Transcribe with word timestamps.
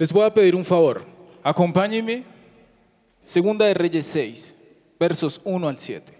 Les 0.00 0.14
voy 0.14 0.24
a 0.24 0.32
pedir 0.32 0.56
un 0.56 0.64
favor. 0.64 1.04
Acompáñenme. 1.42 2.24
Segunda 3.22 3.66
de 3.66 3.74
Reyes 3.74 4.06
6, 4.06 4.56
versos 4.98 5.42
1 5.44 5.68
al 5.68 5.76
7. 5.76 6.14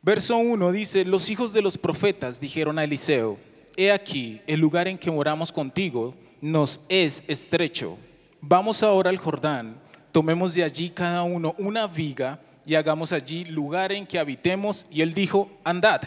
Verso 0.00 0.38
1 0.38 0.72
dice, 0.72 1.04
los 1.04 1.28
hijos 1.28 1.52
de 1.52 1.60
los 1.60 1.76
profetas 1.76 2.40
dijeron 2.40 2.78
a 2.78 2.84
Eliseo, 2.84 3.36
he 3.76 3.92
aquí, 3.92 4.40
el 4.46 4.60
lugar 4.60 4.88
en 4.88 4.96
que 4.96 5.10
moramos 5.10 5.52
contigo 5.52 6.14
nos 6.40 6.80
es 6.88 7.22
estrecho. 7.28 7.98
Vamos 8.40 8.82
ahora 8.82 9.10
al 9.10 9.18
Jordán, 9.18 9.78
tomemos 10.10 10.54
de 10.54 10.64
allí 10.64 10.88
cada 10.88 11.22
uno 11.22 11.54
una 11.58 11.86
viga 11.86 12.40
y 12.64 12.76
hagamos 12.76 13.12
allí 13.12 13.44
lugar 13.44 13.92
en 13.92 14.06
que 14.06 14.18
habitemos. 14.18 14.86
Y 14.90 15.02
él 15.02 15.12
dijo, 15.12 15.50
andad. 15.64 16.00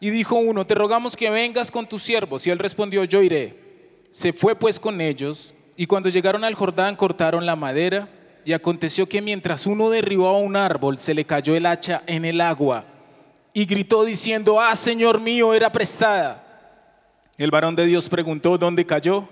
Y 0.00 0.10
dijo 0.10 0.34
uno, 0.34 0.66
te 0.66 0.74
rogamos 0.74 1.16
que 1.16 1.30
vengas 1.30 1.70
con 1.70 1.88
tus 1.88 2.02
siervos. 2.02 2.44
Y 2.44 2.50
él 2.50 2.58
respondió, 2.58 3.04
yo 3.04 3.22
iré. 3.22 3.56
Se 4.10 4.32
fue 4.32 4.56
pues 4.56 4.80
con 4.80 5.00
ellos, 5.00 5.54
y 5.76 5.86
cuando 5.86 6.08
llegaron 6.08 6.44
al 6.44 6.54
Jordán 6.54 6.96
cortaron 6.96 7.46
la 7.46 7.56
madera, 7.56 8.08
y 8.44 8.52
aconteció 8.52 9.08
que 9.08 9.22
mientras 9.22 9.66
uno 9.66 9.88
derribaba 9.88 10.38
un 10.38 10.56
árbol, 10.56 10.98
se 10.98 11.14
le 11.14 11.24
cayó 11.24 11.54
el 11.54 11.66
hacha 11.66 12.02
en 12.06 12.24
el 12.24 12.40
agua, 12.40 12.84
y 13.54 13.64
gritó 13.64 14.04
diciendo, 14.04 14.60
ah, 14.60 14.74
Señor 14.74 15.20
mío, 15.20 15.54
era 15.54 15.70
prestada. 15.70 16.42
El 17.36 17.50
varón 17.50 17.76
de 17.76 17.86
Dios 17.86 18.08
preguntó, 18.08 18.58
¿dónde 18.58 18.86
cayó? 18.86 19.28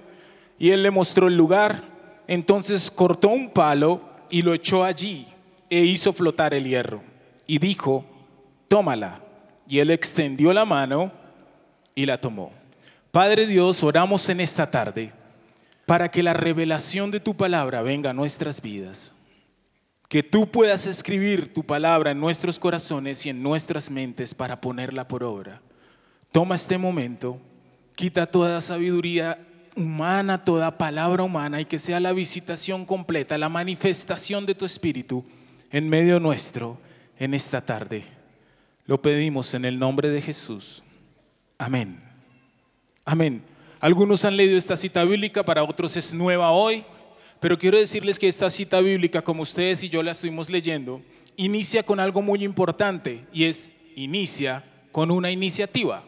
Y 0.59 0.71
él 0.71 0.83
le 0.83 0.91
mostró 0.91 1.27
el 1.27 1.37
lugar. 1.37 1.83
Entonces 2.27 2.91
cortó 2.91 3.29
un 3.29 3.51
palo 3.51 4.03
y 4.29 4.43
lo 4.43 4.53
echó 4.53 4.85
allí 4.85 5.27
e 5.71 5.81
hizo 5.81 6.13
flotar 6.13 6.53
el 6.53 6.65
hierro. 6.65 7.03
Y 7.47 7.59
dijo, 7.59 8.05
tómala. 8.69 9.21
Y 9.67 9.79
él 9.79 9.91
extendió 9.91 10.53
la 10.53 10.65
mano 10.65 11.13
y 11.95 12.05
la 12.05 12.21
tomó. 12.21 12.53
Padre 13.11 13.47
Dios, 13.47 13.83
oramos 13.83 14.29
en 14.29 14.41
esta 14.41 14.71
tarde 14.71 15.13
para 15.91 16.09
que 16.09 16.23
la 16.23 16.35
revelación 16.35 17.11
de 17.11 17.19
tu 17.19 17.37
palabra 17.37 17.83
venga 17.83 18.11
a 18.11 18.13
nuestras 18.13 18.63
vidas. 18.63 19.13
Que 20.09 20.23
tú 20.23 20.49
puedas 20.49 20.87
escribir 20.87 21.53
tu 21.53 21.65
palabra 21.65 22.13
en 22.13 22.21
nuestros 22.21 22.61
corazones 22.61 23.27
y 23.27 23.31
en 23.31 23.43
nuestras 23.43 23.91
mentes 23.91 24.33
para 24.33 24.61
ponerla 24.61 25.09
por 25.09 25.25
obra. 25.25 25.61
Toma 26.31 26.55
este 26.55 26.79
momento, 26.79 27.41
quita 27.97 28.27
toda 28.27 28.61
sabiduría 28.61 29.45
humana, 29.75 30.45
toda 30.45 30.79
palabra 30.79 31.25
humana 31.25 31.61
y 31.61 31.65
que 31.65 31.81
sea 31.81 31.99
la 31.99 32.13
visitación 32.13 32.87
completa, 32.87 33.37
la 33.37 33.49
manifestación 33.49 34.47
de 34.47 34.55
tu 34.55 34.67
espíritu 34.67 35.25
en 35.73 35.89
medio 35.89 36.21
nuestro 36.21 36.79
en 37.19 37.35
esta 37.35 37.67
tarde. 37.67 38.05
Lo 38.87 39.03
pedimos 39.03 39.55
en 39.55 39.65
el 39.65 39.77
nombre 39.77 40.09
de 40.09 40.23
Jesús. 40.23 40.85
Amén. 41.59 42.01
Amén. 43.05 43.50
Algunos 43.81 44.27
han 44.27 44.37
leído 44.37 44.59
esta 44.59 44.77
cita 44.77 45.03
bíblica, 45.05 45.43
para 45.43 45.65
otros 45.65 45.97
es 45.97 46.13
nueva 46.13 46.51
hoy, 46.51 46.85
pero 47.41 47.59
quiero 47.59 47.79
decirles 47.79 48.19
que 48.19 48.29
esta 48.29 48.51
cita 48.51 48.79
bíblica, 48.83 49.23
como 49.23 49.43
ustedes 49.43 49.83
y 49.83 49.89
yo 49.89 50.03
la 50.03 50.11
estuvimos 50.11 50.51
leyendo, 50.51 51.01
inicia 51.37 51.83
con 51.83 51.99
algo 51.99 52.21
muy 52.21 52.45
importante 52.45 53.25
y 53.33 53.45
es, 53.45 53.75
inicia 53.97 54.63
con 54.93 55.11
una 55.11 55.31
iniciativa. 55.31 56.05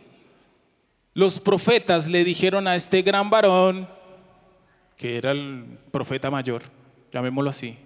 Los 1.14 1.40
profetas 1.40 2.08
le 2.08 2.24
dijeron 2.24 2.68
a 2.68 2.76
este 2.76 3.00
gran 3.00 3.30
varón, 3.30 3.88
que 4.98 5.16
era 5.16 5.30
el 5.30 5.78
profeta 5.90 6.30
mayor, 6.30 6.62
llamémoslo 7.10 7.48
así, 7.48 7.78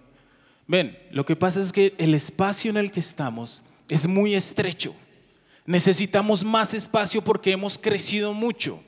ven, 0.66 0.98
lo 1.12 1.24
que 1.24 1.36
pasa 1.36 1.60
es 1.60 1.70
que 1.70 1.94
el 1.98 2.12
espacio 2.14 2.72
en 2.72 2.76
el 2.76 2.90
que 2.90 3.00
estamos 3.00 3.62
es 3.88 4.08
muy 4.08 4.34
estrecho. 4.34 4.96
Necesitamos 5.64 6.42
más 6.42 6.74
espacio 6.74 7.22
porque 7.22 7.52
hemos 7.52 7.78
crecido 7.78 8.34
mucho. 8.34 8.82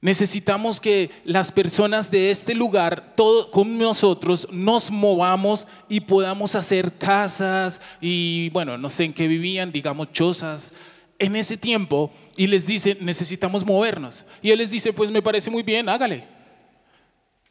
Necesitamos 0.00 0.80
que 0.80 1.10
las 1.24 1.50
personas 1.50 2.10
de 2.10 2.30
este 2.30 2.54
lugar, 2.54 3.14
con 3.50 3.78
nosotros, 3.78 4.46
nos 4.52 4.92
movamos 4.92 5.66
y 5.88 6.00
podamos 6.00 6.54
hacer 6.54 6.92
casas 6.92 7.80
y, 8.00 8.48
bueno, 8.50 8.78
no 8.78 8.88
sé 8.88 9.04
en 9.04 9.12
qué 9.12 9.26
vivían, 9.26 9.72
digamos, 9.72 10.12
chozas. 10.12 10.72
En 11.18 11.34
ese 11.34 11.56
tiempo, 11.56 12.12
y 12.36 12.46
les 12.46 12.64
dice, 12.64 12.96
necesitamos 13.00 13.66
movernos. 13.66 14.24
Y 14.40 14.52
él 14.52 14.58
les 14.58 14.70
dice, 14.70 14.92
pues 14.92 15.10
me 15.10 15.20
parece 15.20 15.50
muy 15.50 15.64
bien, 15.64 15.88
hágale. 15.88 16.24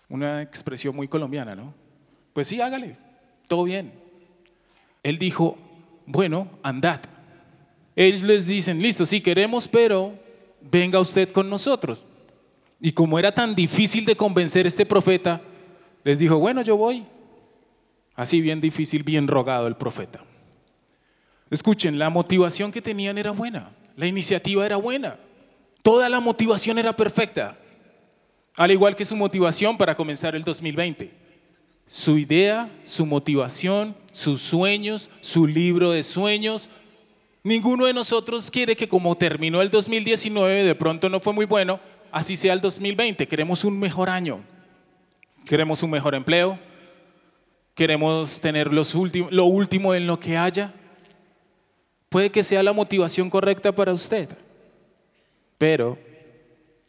Una 0.08 0.42
expresión 0.42 0.96
muy 0.96 1.10
colombiana, 1.10 1.54
¿no? 1.54 1.74
Pues 2.32 2.48
sí, 2.48 2.62
hágale, 2.62 2.96
todo 3.50 3.66
bien. 3.66 3.92
Él 5.04 5.18
dijo, 5.18 5.58
bueno, 6.06 6.50
andad. 6.64 7.02
Ellos 7.94 8.22
les 8.22 8.48
dicen, 8.48 8.82
listo, 8.82 9.06
sí 9.06 9.20
queremos, 9.20 9.68
pero 9.68 10.18
venga 10.62 11.02
usted 11.02 11.30
con 11.34 11.50
nosotros. 11.50 12.06
Y 12.80 12.92
como 12.92 13.18
era 13.18 13.34
tan 13.34 13.56
difícil 13.56 14.06
de 14.06 14.16
convencer 14.16 14.68
este 14.68 14.86
profeta, 14.86 15.42
les 16.04 16.20
dijo, 16.20 16.38
bueno, 16.38 16.62
yo 16.62 16.78
voy. 16.78 17.06
Así 18.16 18.42
bien 18.42 18.62
difícil, 18.62 19.04
bien 19.04 19.28
rogado 19.28 19.68
el 19.68 19.76
profeta. 19.76 20.24
Escuchen, 21.50 21.98
la 21.98 22.10
motivación 22.10 22.72
que 22.72 22.82
tenían 22.82 23.18
era 23.18 23.32
buena. 23.32 23.72
La 23.96 24.08
iniciativa 24.08 24.66
era 24.66 24.78
buena. 24.78 25.18
Toda 25.82 26.10
la 26.10 26.20
motivación 26.20 26.78
era 26.78 26.96
perfecta. 26.96 27.58
Al 28.56 28.72
igual 28.72 28.96
que 28.96 29.06
su 29.06 29.16
motivación 29.16 29.78
para 29.78 29.96
comenzar 29.96 30.36
el 30.36 30.44
2020. 30.44 31.12
Su 31.86 32.18
idea, 32.18 32.70
su 32.84 33.06
motivación, 33.06 33.96
sus 34.12 34.42
sueños, 34.42 35.10
su 35.22 35.48
libro 35.48 35.92
de 35.92 36.04
sueños. 36.04 36.70
Ninguno 37.44 37.86
de 37.86 37.94
nosotros 37.94 38.52
quiere 38.52 38.76
que 38.76 38.90
como 38.90 39.16
terminó 39.16 39.62
el 39.62 39.70
2019, 39.70 40.64
de 40.64 40.76
pronto 40.76 41.08
no 41.08 41.20
fue 41.20 41.34
muy 41.34 41.46
bueno, 41.46 41.80
así 42.12 42.36
sea 42.38 42.54
el 42.54 42.62
2020. 42.62 43.28
Queremos 43.28 43.64
un 43.64 43.80
mejor 43.80 44.10
año. 44.10 44.40
Queremos 45.46 45.84
un 45.84 45.92
mejor 45.92 46.16
empleo. 46.16 46.60
Queremos 47.74 48.42
tener 48.42 48.72
lo 48.74 49.46
último 49.46 49.94
en 49.94 50.08
lo 50.08 50.20
que 50.20 50.38
haya. 50.38 50.74
Puede 52.10 52.32
que 52.32 52.44
sea 52.44 52.64
la 52.64 52.74
motivación 52.74 53.30
correcta 53.30 53.74
para 53.74 53.92
usted, 53.92 54.30
pero 55.58 55.98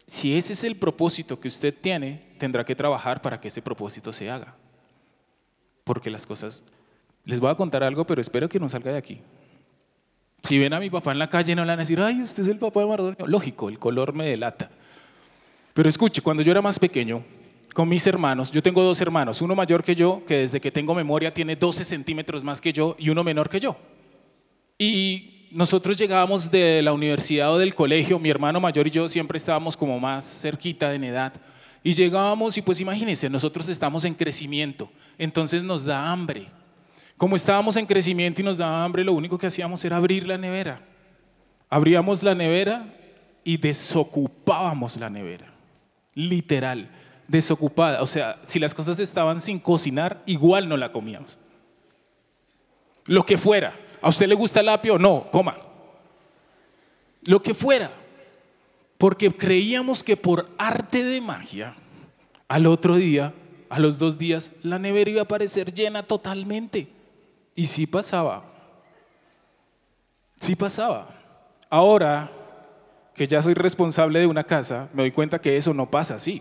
si 0.06 0.36
ese 0.36 0.52
es 0.52 0.64
el 0.64 0.76
propósito 0.76 1.40
que 1.40 1.48
usted 1.48 1.74
tiene, 1.74 2.22
tendrá 2.38 2.64
que 2.64 2.76
trabajar 2.76 3.20
para 3.20 3.40
que 3.40 3.48
ese 3.48 3.60
propósito 3.60 4.12
se 4.12 4.30
haga. 4.30 4.54
Porque 5.82 6.08
las 6.08 6.24
cosas, 6.24 6.62
les 7.24 7.40
voy 7.40 7.50
a 7.50 7.56
contar 7.56 7.82
algo, 7.82 8.06
pero 8.06 8.20
espero 8.20 8.48
que 8.48 8.60
no 8.60 8.68
salga 8.68 8.92
de 8.92 8.98
aquí. 8.98 9.20
Si 10.44 10.56
ven 10.56 10.72
a 10.72 10.80
mi 10.80 10.88
papá 10.88 11.10
en 11.10 11.18
la 11.18 11.28
calle, 11.28 11.56
no 11.56 11.62
le 11.64 11.72
van 11.72 11.80
a 11.80 11.82
decir, 11.82 12.00
ay, 12.00 12.22
usted 12.22 12.44
es 12.44 12.48
el 12.48 12.58
papá 12.58 12.80
de 12.80 12.86
Mardonio. 12.86 13.26
Lógico, 13.26 13.68
el 13.68 13.78
color 13.78 14.12
me 14.14 14.24
delata. 14.24 14.70
Pero 15.78 15.88
escuche, 15.88 16.20
cuando 16.20 16.42
yo 16.42 16.50
era 16.50 16.60
más 16.60 16.76
pequeño, 16.76 17.22
con 17.72 17.88
mis 17.88 18.04
hermanos, 18.04 18.50
yo 18.50 18.60
tengo 18.60 18.82
dos 18.82 19.00
hermanos, 19.00 19.40
uno 19.42 19.54
mayor 19.54 19.84
que 19.84 19.94
yo, 19.94 20.24
que 20.26 20.38
desde 20.38 20.60
que 20.60 20.72
tengo 20.72 20.92
memoria 20.92 21.32
tiene 21.32 21.54
12 21.54 21.84
centímetros 21.84 22.42
más 22.42 22.60
que 22.60 22.72
yo, 22.72 22.96
y 22.98 23.10
uno 23.10 23.22
menor 23.22 23.48
que 23.48 23.60
yo. 23.60 23.76
Y 24.76 25.46
nosotros 25.52 25.96
llegábamos 25.96 26.50
de 26.50 26.82
la 26.82 26.92
universidad 26.92 27.54
o 27.54 27.58
del 27.58 27.76
colegio, 27.76 28.18
mi 28.18 28.28
hermano 28.28 28.58
mayor 28.58 28.88
y 28.88 28.90
yo 28.90 29.08
siempre 29.08 29.38
estábamos 29.38 29.76
como 29.76 30.00
más 30.00 30.24
cerquita 30.24 30.92
en 30.96 31.04
edad. 31.04 31.32
Y 31.84 31.92
llegábamos 31.94 32.58
y 32.58 32.62
pues 32.62 32.80
imagínense, 32.80 33.30
nosotros 33.30 33.68
estamos 33.68 34.04
en 34.04 34.14
crecimiento, 34.14 34.90
entonces 35.16 35.62
nos 35.62 35.84
da 35.84 36.10
hambre. 36.10 36.46
Como 37.16 37.36
estábamos 37.36 37.76
en 37.76 37.86
crecimiento 37.86 38.42
y 38.42 38.44
nos 38.44 38.58
daba 38.58 38.82
hambre, 38.82 39.04
lo 39.04 39.12
único 39.12 39.38
que 39.38 39.46
hacíamos 39.46 39.84
era 39.84 39.98
abrir 39.98 40.26
la 40.26 40.38
nevera. 40.38 40.80
Abríamos 41.70 42.24
la 42.24 42.34
nevera 42.34 42.92
y 43.44 43.58
desocupábamos 43.58 44.96
la 44.96 45.08
nevera. 45.08 45.57
Literal, 46.18 46.90
desocupada. 47.28 48.02
O 48.02 48.06
sea, 48.08 48.40
si 48.42 48.58
las 48.58 48.74
cosas 48.74 48.98
estaban 48.98 49.40
sin 49.40 49.60
cocinar, 49.60 50.20
igual 50.26 50.68
no 50.68 50.76
la 50.76 50.90
comíamos. 50.90 51.38
Lo 53.06 53.24
que 53.24 53.38
fuera. 53.38 53.72
¿A 54.02 54.08
usted 54.08 54.26
le 54.26 54.34
gusta 54.34 54.58
el 54.58 54.68
apio? 54.68 54.98
No, 54.98 55.30
coma. 55.30 55.56
Lo 57.22 57.40
que 57.40 57.54
fuera. 57.54 57.92
Porque 58.98 59.30
creíamos 59.30 60.02
que 60.02 60.16
por 60.16 60.48
arte 60.58 61.04
de 61.04 61.20
magia, 61.20 61.76
al 62.48 62.66
otro 62.66 62.96
día, 62.96 63.32
a 63.68 63.78
los 63.78 64.00
dos 64.00 64.18
días, 64.18 64.50
la 64.64 64.80
nevera 64.80 65.10
iba 65.12 65.20
a 65.20 65.24
aparecer 65.24 65.72
llena 65.72 66.02
totalmente. 66.02 66.88
Y 67.54 67.66
sí 67.66 67.86
pasaba. 67.86 68.44
Sí 70.40 70.56
pasaba. 70.56 71.10
Ahora 71.70 72.32
que 73.18 73.26
ya 73.26 73.42
soy 73.42 73.52
responsable 73.52 74.20
de 74.20 74.26
una 74.26 74.44
casa, 74.44 74.88
me 74.94 75.02
doy 75.02 75.10
cuenta 75.10 75.40
que 75.40 75.56
eso 75.56 75.74
no 75.74 75.90
pasa 75.90 76.14
así. 76.14 76.40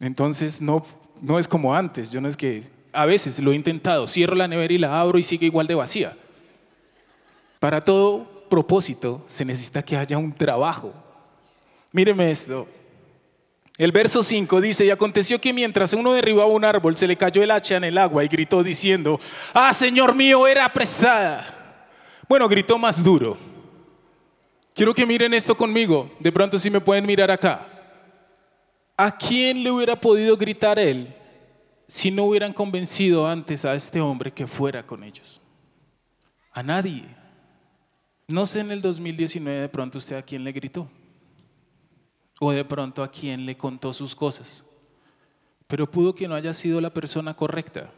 Entonces 0.00 0.60
no, 0.60 0.84
no 1.22 1.38
es 1.38 1.46
como 1.46 1.74
antes. 1.74 2.10
Yo 2.10 2.20
no 2.20 2.28
es 2.28 2.36
que 2.36 2.62
a 2.92 3.06
veces 3.06 3.38
lo 3.38 3.52
he 3.52 3.54
intentado, 3.54 4.06
cierro 4.08 4.34
la 4.34 4.48
nevera 4.48 4.74
y 4.74 4.78
la 4.78 5.00
abro 5.00 5.18
y 5.18 5.22
sigue 5.22 5.46
igual 5.46 5.68
de 5.68 5.76
vacía. 5.76 6.16
Para 7.60 7.82
todo 7.82 8.48
propósito 8.50 9.22
se 9.26 9.44
necesita 9.44 9.82
que 9.82 9.96
haya 9.96 10.18
un 10.18 10.32
trabajo. 10.32 10.92
Míreme 11.92 12.30
esto. 12.30 12.66
El 13.78 13.92
verso 13.92 14.22
5 14.22 14.60
dice, 14.60 14.84
y 14.84 14.90
aconteció 14.90 15.40
que 15.40 15.52
mientras 15.52 15.92
uno 15.92 16.12
derribaba 16.12 16.50
un 16.50 16.64
árbol, 16.64 16.96
se 16.96 17.06
le 17.06 17.16
cayó 17.16 17.42
el 17.42 17.50
hacha 17.50 17.76
en 17.76 17.84
el 17.84 17.96
agua 17.96 18.24
y 18.24 18.28
gritó 18.28 18.62
diciendo, 18.62 19.20
ah, 19.54 19.72
Señor 19.72 20.14
mío, 20.14 20.46
era 20.46 20.66
apresada. 20.66 21.86
Bueno, 22.28 22.48
gritó 22.48 22.76
más 22.76 23.02
duro. 23.02 23.49
Quiero 24.80 24.94
que 24.94 25.04
miren 25.04 25.34
esto 25.34 25.54
conmigo. 25.54 26.10
De 26.20 26.32
pronto 26.32 26.58
si 26.58 26.70
me 26.70 26.80
pueden 26.80 27.04
mirar 27.04 27.30
acá. 27.30 27.68
¿A 28.96 29.14
quién 29.14 29.62
le 29.62 29.70
hubiera 29.70 29.94
podido 29.94 30.38
gritar 30.38 30.78
él 30.78 31.14
si 31.86 32.10
no 32.10 32.24
hubieran 32.24 32.54
convencido 32.54 33.26
antes 33.26 33.66
a 33.66 33.74
este 33.74 34.00
hombre 34.00 34.32
que 34.32 34.46
fuera 34.46 34.86
con 34.86 35.04
ellos? 35.04 35.38
A 36.52 36.62
nadie. 36.62 37.04
No 38.26 38.46
sé 38.46 38.60
en 38.60 38.70
el 38.70 38.80
2019 38.80 39.60
de 39.60 39.68
pronto 39.68 39.98
usted 39.98 40.16
a 40.16 40.22
quién 40.22 40.44
le 40.44 40.52
gritó. 40.52 40.88
O 42.40 42.50
de 42.50 42.64
pronto 42.64 43.02
a 43.02 43.10
quién 43.10 43.44
le 43.44 43.58
contó 43.58 43.92
sus 43.92 44.16
cosas. 44.16 44.64
Pero 45.66 45.90
pudo 45.90 46.14
que 46.14 46.26
no 46.26 46.34
haya 46.34 46.54
sido 46.54 46.80
la 46.80 46.88
persona 46.88 47.34
correcta. 47.34 47.90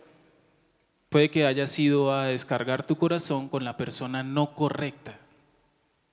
Puede 1.11 1.31
que 1.31 1.46
haya 1.46 1.69
sido 1.69 2.12
a 2.12 2.26
descargar 2.26 2.85
tu 2.85 2.96
corazón 2.96 3.49
con 3.49 3.62
la 3.64 3.76
persona 3.76 4.25
no 4.25 4.52
correcta. 4.52 5.21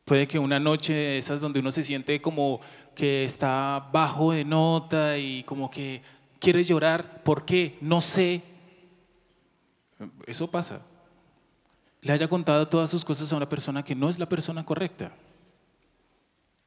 Puede 0.10 0.28
que 0.28 0.40
una 0.40 0.60
noche 0.60 1.18
esas 1.18 1.40
donde 1.40 1.62
uno 1.62 1.72
se 1.72 1.86
siente 1.86 2.22
como 2.22 2.60
que 2.96 3.24
está 3.24 3.90
bajo 3.94 4.34
de 4.34 4.44
nota 4.44 5.18
y 5.18 5.44
como 5.44 5.72
que 5.72 6.02
quiere 6.40 6.64
llorar. 6.64 7.24
¿Por 7.24 7.46
qué? 7.46 7.78
No 7.80 8.02
sé. 8.02 8.42
Eso 10.26 10.50
pasa 10.50 10.82
le 12.02 12.14
haya 12.14 12.28
contado 12.28 12.68
todas 12.68 12.90
sus 12.90 13.04
cosas 13.04 13.32
a 13.32 13.38
una 13.38 13.50
persona 13.50 13.84
que 13.84 13.96
no 13.96 14.10
es 14.10 14.20
la 14.20 14.30
persona 14.30 14.64
correcta. 14.64 15.12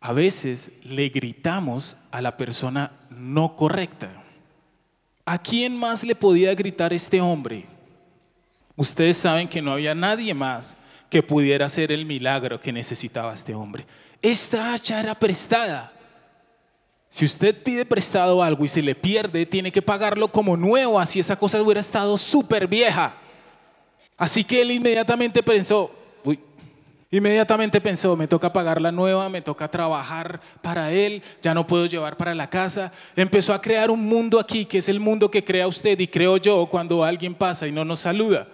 A 0.00 0.12
veces 0.12 0.72
le 0.82 1.08
gritamos 1.08 1.96
a 2.10 2.20
la 2.20 2.36
persona 2.36 2.92
no 3.10 3.56
correcta. 3.56 4.22
¿A 5.24 5.38
quién 5.38 5.76
más 5.76 6.04
le 6.04 6.14
podía 6.14 6.54
gritar 6.54 6.92
este 6.92 7.20
hombre? 7.20 7.66
Ustedes 8.76 9.16
saben 9.16 9.48
que 9.48 9.62
no 9.62 9.72
había 9.72 9.94
nadie 9.94 10.34
más 10.34 10.76
que 11.12 11.22
pudiera 11.22 11.66
hacer 11.66 11.92
el 11.92 12.06
milagro 12.06 12.58
que 12.58 12.72
necesitaba 12.72 13.34
este 13.34 13.54
hombre. 13.54 13.84
Esta 14.22 14.72
hacha 14.72 14.98
era 14.98 15.14
prestada. 15.14 15.92
Si 17.10 17.26
usted 17.26 17.62
pide 17.62 17.84
prestado 17.84 18.42
algo 18.42 18.64
y 18.64 18.68
se 18.68 18.80
le 18.80 18.94
pierde, 18.94 19.44
tiene 19.44 19.70
que 19.70 19.82
pagarlo 19.82 20.28
como 20.28 20.56
nuevo, 20.56 20.98
así 20.98 21.20
esa 21.20 21.36
cosa 21.36 21.60
hubiera 21.60 21.82
estado 21.82 22.16
súper 22.16 22.66
vieja. 22.66 23.14
Así 24.16 24.42
que 24.42 24.62
él 24.62 24.70
inmediatamente 24.70 25.42
pensó, 25.42 25.94
uy, 26.24 26.40
inmediatamente 27.10 27.78
pensó, 27.78 28.16
me 28.16 28.26
toca 28.26 28.50
pagar 28.50 28.80
la 28.80 28.90
nueva, 28.90 29.28
me 29.28 29.42
toca 29.42 29.70
trabajar 29.70 30.40
para 30.62 30.92
él, 30.92 31.22
ya 31.42 31.52
no 31.52 31.66
puedo 31.66 31.84
llevar 31.84 32.16
para 32.16 32.34
la 32.34 32.48
casa. 32.48 32.90
Empezó 33.14 33.52
a 33.52 33.60
crear 33.60 33.90
un 33.90 34.02
mundo 34.02 34.40
aquí, 34.40 34.64
que 34.64 34.78
es 34.78 34.88
el 34.88 34.98
mundo 34.98 35.30
que 35.30 35.44
crea 35.44 35.68
usted 35.68 36.00
y 36.00 36.06
creo 36.06 36.38
yo 36.38 36.64
cuando 36.70 37.04
alguien 37.04 37.34
pasa 37.34 37.68
y 37.68 37.72
no 37.72 37.84
nos 37.84 37.98
saluda. 37.98 38.48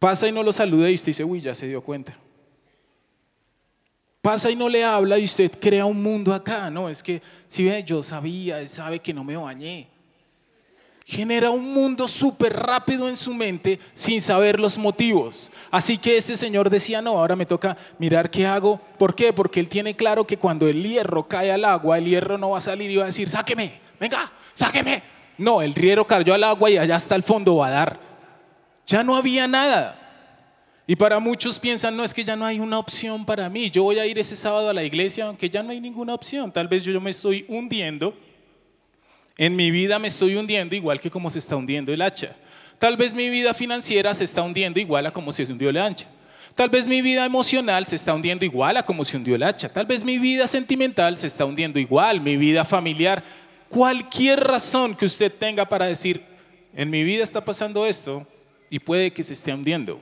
Pasa 0.00 0.26
y 0.26 0.32
no 0.32 0.42
lo 0.42 0.52
saluda 0.52 0.90
y 0.90 0.96
usted 0.96 1.10
dice, 1.10 1.22
uy, 1.22 1.40
ya 1.40 1.54
se 1.54 1.68
dio 1.68 1.80
cuenta. 1.80 2.16
Pasa 4.20 4.50
y 4.50 4.56
no 4.56 4.68
le 4.68 4.82
habla 4.82 5.16
y 5.16 5.24
usted 5.24 5.52
crea 5.60 5.84
un 5.84 6.02
mundo 6.02 6.34
acá, 6.34 6.68
no, 6.70 6.88
es 6.88 7.02
que 7.04 7.22
si 7.46 7.64
ve, 7.64 7.84
yo 7.84 8.02
sabía, 8.02 8.60
él 8.60 8.68
sabe 8.68 8.98
que 8.98 9.14
no 9.14 9.22
me 9.22 9.36
bañé 9.36 9.88
genera 11.10 11.50
un 11.50 11.74
mundo 11.74 12.06
súper 12.06 12.52
rápido 12.52 13.08
en 13.08 13.16
su 13.16 13.34
mente 13.34 13.80
sin 13.94 14.20
saber 14.20 14.60
los 14.60 14.78
motivos. 14.78 15.50
Así 15.68 15.98
que 15.98 16.16
este 16.16 16.36
señor 16.36 16.70
decía, 16.70 17.02
no, 17.02 17.18
ahora 17.18 17.34
me 17.34 17.46
toca 17.46 17.76
mirar 17.98 18.30
qué 18.30 18.46
hago. 18.46 18.80
¿Por 18.96 19.16
qué? 19.16 19.32
Porque 19.32 19.58
él 19.58 19.68
tiene 19.68 19.96
claro 19.96 20.24
que 20.24 20.36
cuando 20.36 20.68
el 20.68 20.84
hierro 20.84 21.26
cae 21.26 21.50
al 21.50 21.64
agua, 21.64 21.98
el 21.98 22.04
hierro 22.04 22.38
no 22.38 22.50
va 22.50 22.58
a 22.58 22.60
salir 22.60 22.92
y 22.92 22.96
va 22.96 23.02
a 23.04 23.06
decir, 23.06 23.28
sáqueme, 23.28 23.80
venga, 23.98 24.30
sáqueme. 24.54 25.02
No, 25.36 25.62
el 25.62 25.74
hierro 25.74 26.06
cayó 26.06 26.32
al 26.32 26.44
agua 26.44 26.70
y 26.70 26.78
allá 26.78 26.94
hasta 26.94 27.16
el 27.16 27.24
fondo 27.24 27.56
va 27.56 27.66
a 27.66 27.70
dar. 27.70 28.09
Ya 28.90 29.04
no 29.04 29.14
había 29.14 29.46
nada. 29.46 29.96
Y 30.84 30.96
para 30.96 31.20
muchos 31.20 31.60
piensan, 31.60 31.96
no, 31.96 32.02
es 32.02 32.12
que 32.12 32.24
ya 32.24 32.34
no 32.34 32.44
hay 32.44 32.58
una 32.58 32.78
opción 32.78 33.24
para 33.24 33.48
mí. 33.48 33.70
Yo 33.70 33.84
voy 33.84 34.00
a 34.00 34.06
ir 34.06 34.18
ese 34.18 34.34
sábado 34.34 34.68
a 34.68 34.74
la 34.74 34.82
iglesia, 34.82 35.26
aunque 35.26 35.48
ya 35.48 35.62
no 35.62 35.70
hay 35.70 35.80
ninguna 35.80 36.12
opción. 36.12 36.50
Tal 36.50 36.66
vez 36.66 36.82
yo 36.82 37.00
me 37.00 37.10
estoy 37.10 37.44
hundiendo 37.48 38.12
en 39.40 39.56
mi 39.56 39.70
vida 39.70 39.98
me 39.98 40.08
estoy 40.08 40.36
hundiendo 40.36 40.76
igual 40.76 41.00
que 41.00 41.10
como 41.10 41.30
se 41.30 41.38
está 41.38 41.56
hundiendo 41.56 41.94
el 41.94 42.02
hacha. 42.02 42.36
Tal 42.78 42.98
vez 42.98 43.14
mi 43.14 43.30
vida 43.30 43.54
financiera 43.54 44.12
se 44.12 44.24
está 44.24 44.42
hundiendo 44.42 44.78
igual 44.78 45.06
a 45.06 45.12
como 45.12 45.32
se 45.32 45.44
hundió 45.44 45.70
el 45.70 45.78
hacha. 45.78 46.06
Tal 46.54 46.68
vez 46.68 46.86
mi 46.86 47.00
vida 47.00 47.24
emocional 47.24 47.86
se 47.86 47.96
está 47.96 48.12
hundiendo 48.12 48.44
igual 48.44 48.76
a 48.76 48.82
como 48.82 49.02
se 49.02 49.16
hundió 49.16 49.36
el 49.36 49.42
hacha. 49.42 49.72
Tal 49.72 49.86
vez 49.86 50.04
mi 50.04 50.18
vida 50.18 50.46
sentimental 50.46 51.16
se 51.16 51.28
está 51.28 51.46
hundiendo 51.46 51.78
igual, 51.78 52.20
mi 52.20 52.36
vida 52.36 52.66
familiar. 52.66 53.24
Cualquier 53.70 54.40
razón 54.40 54.94
que 54.94 55.06
usted 55.06 55.32
tenga 55.32 55.64
para 55.64 55.86
decir, 55.86 56.22
en 56.74 56.90
mi 56.90 57.02
vida 57.02 57.22
está 57.24 57.42
pasando 57.42 57.86
esto 57.86 58.26
y 58.70 58.78
puede 58.78 59.12
que 59.12 59.22
se 59.22 59.34
esté 59.34 59.52
hundiendo. 59.52 60.00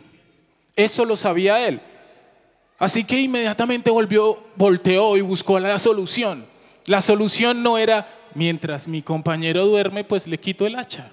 Eso 0.76 1.04
lo 1.04 1.16
sabía 1.16 1.66
él. 1.66 1.80
Así 2.78 3.02
que 3.02 3.20
inmediatamente 3.20 3.90
volvió, 3.90 4.44
volteó 4.54 5.16
y 5.16 5.22
buscó 5.22 5.58
la 5.58 5.78
solución. 5.78 6.46
La 6.84 7.02
solución 7.02 7.62
no 7.62 7.76
era 7.78 8.14
mientras 8.34 8.86
mi 8.86 9.02
compañero 9.02 9.66
duerme, 9.66 10.04
pues 10.04 10.28
le 10.28 10.38
quito 10.38 10.66
el 10.66 10.76
hacha. 10.76 11.10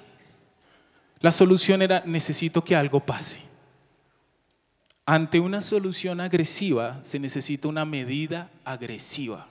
La 1.22 1.32
solución 1.32 1.82
era, 1.82 2.04
necesito 2.06 2.64
que 2.64 2.76
algo 2.76 3.00
pase. 3.00 3.42
Ante 5.08 5.40
una 5.40 5.62
solución 5.62 6.20
agresiva 6.20 7.00
se 7.04 7.20
necesita 7.20 7.68
una 7.68 7.86
medida 7.86 8.52
agresiva. 8.64 9.48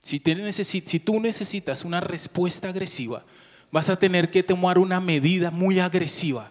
Si, 0.00 0.20
tú 1.00 1.20
necesitas 1.20 1.84
una 1.84 2.00
respuesta 2.00 2.68
agresiva, 2.68 3.22
vas 3.70 3.88
a 3.88 3.98
tener 3.98 4.30
que 4.30 4.42
tomar 4.42 4.78
una 4.78 5.00
medida 5.00 5.50
muy 5.50 5.78
agresiva. 5.78 6.50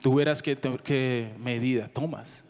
Tú 0.00 0.16
verás 0.16 0.42
qué, 0.42 0.56
qué 0.84 1.32
medida 1.38 1.88
tomas. 1.88 2.44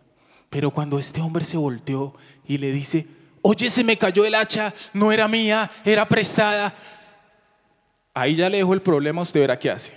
Pero 0.51 0.71
cuando 0.71 0.99
este 0.99 1.21
hombre 1.21 1.45
se 1.45 1.57
volteó 1.57 2.15
y 2.47 2.59
le 2.59 2.73
dice, 2.73 3.07
oye, 3.43 3.69
se 3.71 3.85
me 3.85 3.99
cayó 3.99 4.25
el 4.25 4.35
hacha, 4.35 4.73
no 4.93 5.13
era 5.13 5.29
mía, 5.29 5.71
era 5.85 6.09
prestada. 6.09 6.75
Ahí 8.13 8.37
ya 8.37 8.49
le 8.49 8.59
dejo 8.59 8.75
el 8.75 8.83
problema, 8.83 9.23
usted 9.23 9.41
verá 9.41 9.59
qué 9.59 9.71
hace. 9.71 9.95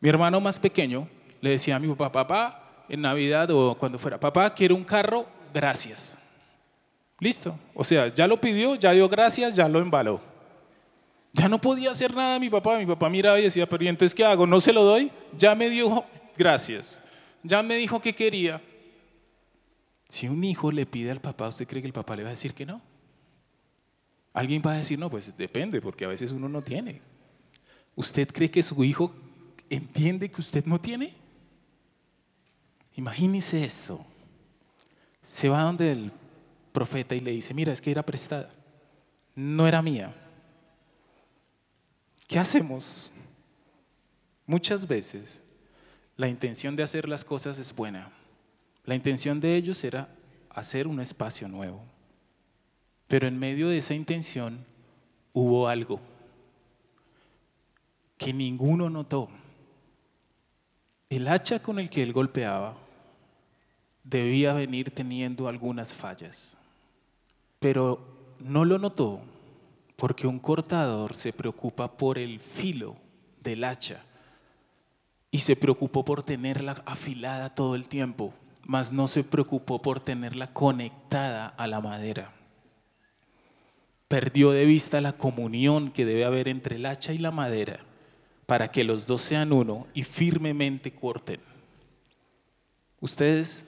Mi 0.00 0.08
hermano 0.08 0.40
más 0.40 0.58
pequeño 0.58 1.08
le 1.40 1.50
decía 1.50 1.76
a 1.76 1.78
mi 1.78 1.88
papá, 1.88 2.12
papá, 2.12 2.84
en 2.88 3.00
Navidad 3.00 3.50
o 3.50 3.74
cuando 3.76 3.98
fuera, 3.98 4.18
papá, 4.18 4.52
quiero 4.54 4.74
un 4.74 4.84
carro, 4.84 5.26
gracias. 5.52 6.18
Listo. 7.20 7.58
O 7.74 7.84
sea, 7.84 8.08
ya 8.08 8.26
lo 8.26 8.40
pidió, 8.40 8.74
ya 8.76 8.92
dio 8.92 9.08
gracias, 9.08 9.54
ya 9.54 9.68
lo 9.68 9.80
embaló. 9.80 10.20
Ya 11.32 11.48
no 11.48 11.60
podía 11.60 11.90
hacer 11.90 12.14
nada 12.14 12.38
mi 12.38 12.50
papá. 12.50 12.78
Mi 12.78 12.86
papá 12.86 13.08
miraba 13.08 13.38
y 13.38 13.44
decía, 13.44 13.68
pero 13.68 13.84
¿y 13.84 13.88
entonces 13.88 14.14
qué 14.14 14.24
hago? 14.24 14.46
¿No 14.46 14.60
se 14.60 14.72
lo 14.72 14.84
doy? 14.84 15.10
Ya 15.36 15.54
me 15.54 15.68
dio 15.68 16.04
gracias. 16.36 17.02
Ya 17.42 17.62
me 17.62 17.76
dijo 17.76 18.00
que 18.00 18.14
quería. 18.14 18.62
Si 20.08 20.26
un 20.28 20.42
hijo 20.42 20.72
le 20.72 20.86
pide 20.86 21.10
al 21.10 21.20
papá, 21.20 21.48
¿usted 21.48 21.66
cree 21.66 21.82
que 21.82 21.88
el 21.88 21.92
papá 21.92 22.16
le 22.16 22.22
va 22.22 22.30
a 22.30 22.32
decir 22.32 22.54
que 22.54 22.64
no? 22.64 22.80
Alguien 24.32 24.62
va 24.64 24.72
a 24.72 24.76
decir, 24.76 24.98
no, 24.98 25.10
pues 25.10 25.36
depende, 25.36 25.80
porque 25.80 26.04
a 26.04 26.08
veces 26.08 26.30
uno 26.30 26.48
no 26.48 26.62
tiene. 26.62 27.02
¿Usted 27.94 28.28
cree 28.28 28.50
que 28.50 28.62
su 28.62 28.82
hijo 28.84 29.12
entiende 29.68 30.30
que 30.30 30.40
usted 30.40 30.64
no 30.64 30.80
tiene? 30.80 31.14
Imagínese 32.94 33.64
esto. 33.64 34.04
Se 35.22 35.48
va 35.48 35.62
donde 35.62 35.92
el 35.92 36.12
profeta 36.72 37.14
y 37.14 37.20
le 37.20 37.32
dice, 37.32 37.52
mira, 37.52 37.72
es 37.72 37.80
que 37.80 37.90
era 37.90 38.04
prestada, 38.04 38.50
no 39.34 39.66
era 39.66 39.82
mía. 39.82 40.14
¿Qué 42.28 42.38
hacemos? 42.38 43.10
Muchas 44.46 44.86
veces 44.86 45.42
la 46.16 46.28
intención 46.28 46.76
de 46.76 46.82
hacer 46.82 47.08
las 47.08 47.24
cosas 47.24 47.58
es 47.58 47.74
buena, 47.74 48.10
la 48.84 48.94
intención 48.94 49.40
de 49.40 49.56
ellos 49.56 49.82
era 49.82 50.08
hacer 50.50 50.86
un 50.86 51.00
espacio 51.00 51.48
nuevo. 51.48 51.82
Pero 53.08 53.26
en 53.26 53.38
medio 53.38 53.68
de 53.68 53.78
esa 53.78 53.94
intención 53.94 54.58
hubo 55.32 55.68
algo 55.68 56.00
que 58.18 58.34
ninguno 58.34 58.90
notó. 58.90 59.30
El 61.08 61.28
hacha 61.28 61.62
con 61.62 61.78
el 61.78 61.88
que 61.88 62.02
él 62.02 62.12
golpeaba 62.12 62.76
debía 64.04 64.52
venir 64.52 64.90
teniendo 64.90 65.48
algunas 65.48 65.94
fallas, 65.94 66.58
pero 67.58 68.06
no 68.38 68.66
lo 68.66 68.78
notó 68.78 69.22
porque 69.98 70.26
un 70.26 70.38
cortador 70.38 71.12
se 71.12 71.34
preocupa 71.34 71.98
por 71.98 72.16
el 72.16 72.40
filo 72.40 72.96
del 73.42 73.64
hacha 73.64 74.02
y 75.30 75.40
se 75.40 75.56
preocupó 75.56 76.06
por 76.06 76.22
tenerla 76.22 76.82
afilada 76.86 77.54
todo 77.54 77.74
el 77.74 77.88
tiempo 77.88 78.32
mas 78.68 78.92
no 78.92 79.08
se 79.08 79.24
preocupó 79.24 79.80
por 79.80 79.98
tenerla 79.98 80.50
conectada 80.50 81.46
a 81.46 81.66
la 81.66 81.80
madera. 81.80 82.34
Perdió 84.08 84.50
de 84.50 84.66
vista 84.66 85.00
la 85.00 85.14
comunión 85.14 85.90
que 85.90 86.04
debe 86.04 86.26
haber 86.26 86.48
entre 86.48 86.76
el 86.76 86.84
hacha 86.84 87.14
y 87.14 87.18
la 87.18 87.30
madera 87.30 87.80
para 88.44 88.70
que 88.70 88.84
los 88.84 89.06
dos 89.06 89.22
sean 89.22 89.54
uno 89.54 89.86
y 89.94 90.02
firmemente 90.02 90.94
corten. 90.94 91.40
Ustedes 93.00 93.66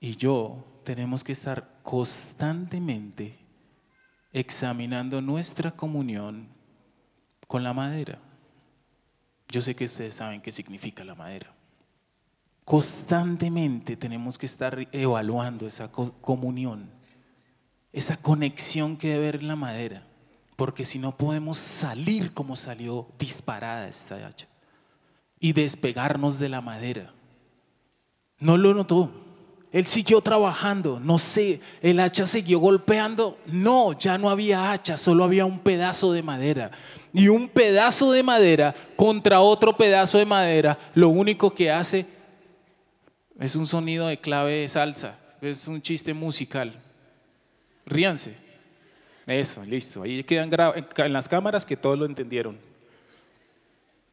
y 0.00 0.16
yo 0.16 0.64
tenemos 0.82 1.22
que 1.22 1.30
estar 1.30 1.78
constantemente 1.84 3.38
examinando 4.32 5.20
nuestra 5.20 5.70
comunión 5.70 6.48
con 7.46 7.62
la 7.62 7.72
madera. 7.72 8.18
Yo 9.48 9.60
sé 9.60 9.76
que 9.76 9.84
ustedes 9.84 10.14
saben 10.14 10.40
qué 10.40 10.50
significa 10.50 11.04
la 11.04 11.14
madera. 11.14 11.52
Constantemente 12.64 13.96
tenemos 13.96 14.38
que 14.38 14.46
estar 14.46 14.88
evaluando 14.92 15.66
esa 15.66 15.90
comunión. 15.90 16.90
esa 17.92 18.16
conexión 18.16 18.96
que 18.96 19.08
debe 19.08 19.28
haber 19.28 19.40
en 19.42 19.48
la 19.48 19.56
madera, 19.56 20.06
porque 20.56 20.84
si 20.84 20.98
no 20.98 21.16
podemos 21.18 21.58
salir 21.58 22.32
como 22.32 22.56
salió 22.56 23.06
disparada 23.18 23.86
esta 23.86 24.26
hacha 24.26 24.48
y 25.38 25.52
despegarnos 25.52 26.38
de 26.38 26.48
la 26.48 26.62
madera. 26.62 27.12
No 28.38 28.56
lo 28.56 28.72
notó. 28.72 29.21
Él 29.72 29.86
siguió 29.86 30.20
trabajando, 30.20 31.00
no 31.00 31.18
sé, 31.18 31.60
el 31.80 31.98
hacha 31.98 32.26
siguió 32.26 32.58
golpeando. 32.58 33.38
No, 33.46 33.98
ya 33.98 34.18
no 34.18 34.28
había 34.28 34.70
hacha, 34.70 34.98
solo 34.98 35.24
había 35.24 35.46
un 35.46 35.58
pedazo 35.58 36.12
de 36.12 36.22
madera. 36.22 36.70
Y 37.14 37.28
un 37.28 37.48
pedazo 37.48 38.12
de 38.12 38.22
madera 38.22 38.74
contra 38.96 39.40
otro 39.40 39.74
pedazo 39.76 40.18
de 40.18 40.26
madera, 40.26 40.78
lo 40.94 41.08
único 41.08 41.54
que 41.54 41.70
hace 41.70 42.06
es 43.40 43.56
un 43.56 43.66
sonido 43.66 44.08
de 44.08 44.18
clave 44.18 44.52
de 44.52 44.68
salsa, 44.68 45.18
es 45.40 45.66
un 45.66 45.80
chiste 45.80 46.12
musical. 46.12 46.74
Ríanse. 47.86 48.36
Eso, 49.26 49.64
listo. 49.64 50.02
Ahí 50.02 50.22
quedan 50.22 50.50
en 50.96 51.12
las 51.12 51.28
cámaras 51.28 51.64
que 51.64 51.76
todos 51.76 51.98
lo 51.98 52.04
entendieron. 52.04 52.58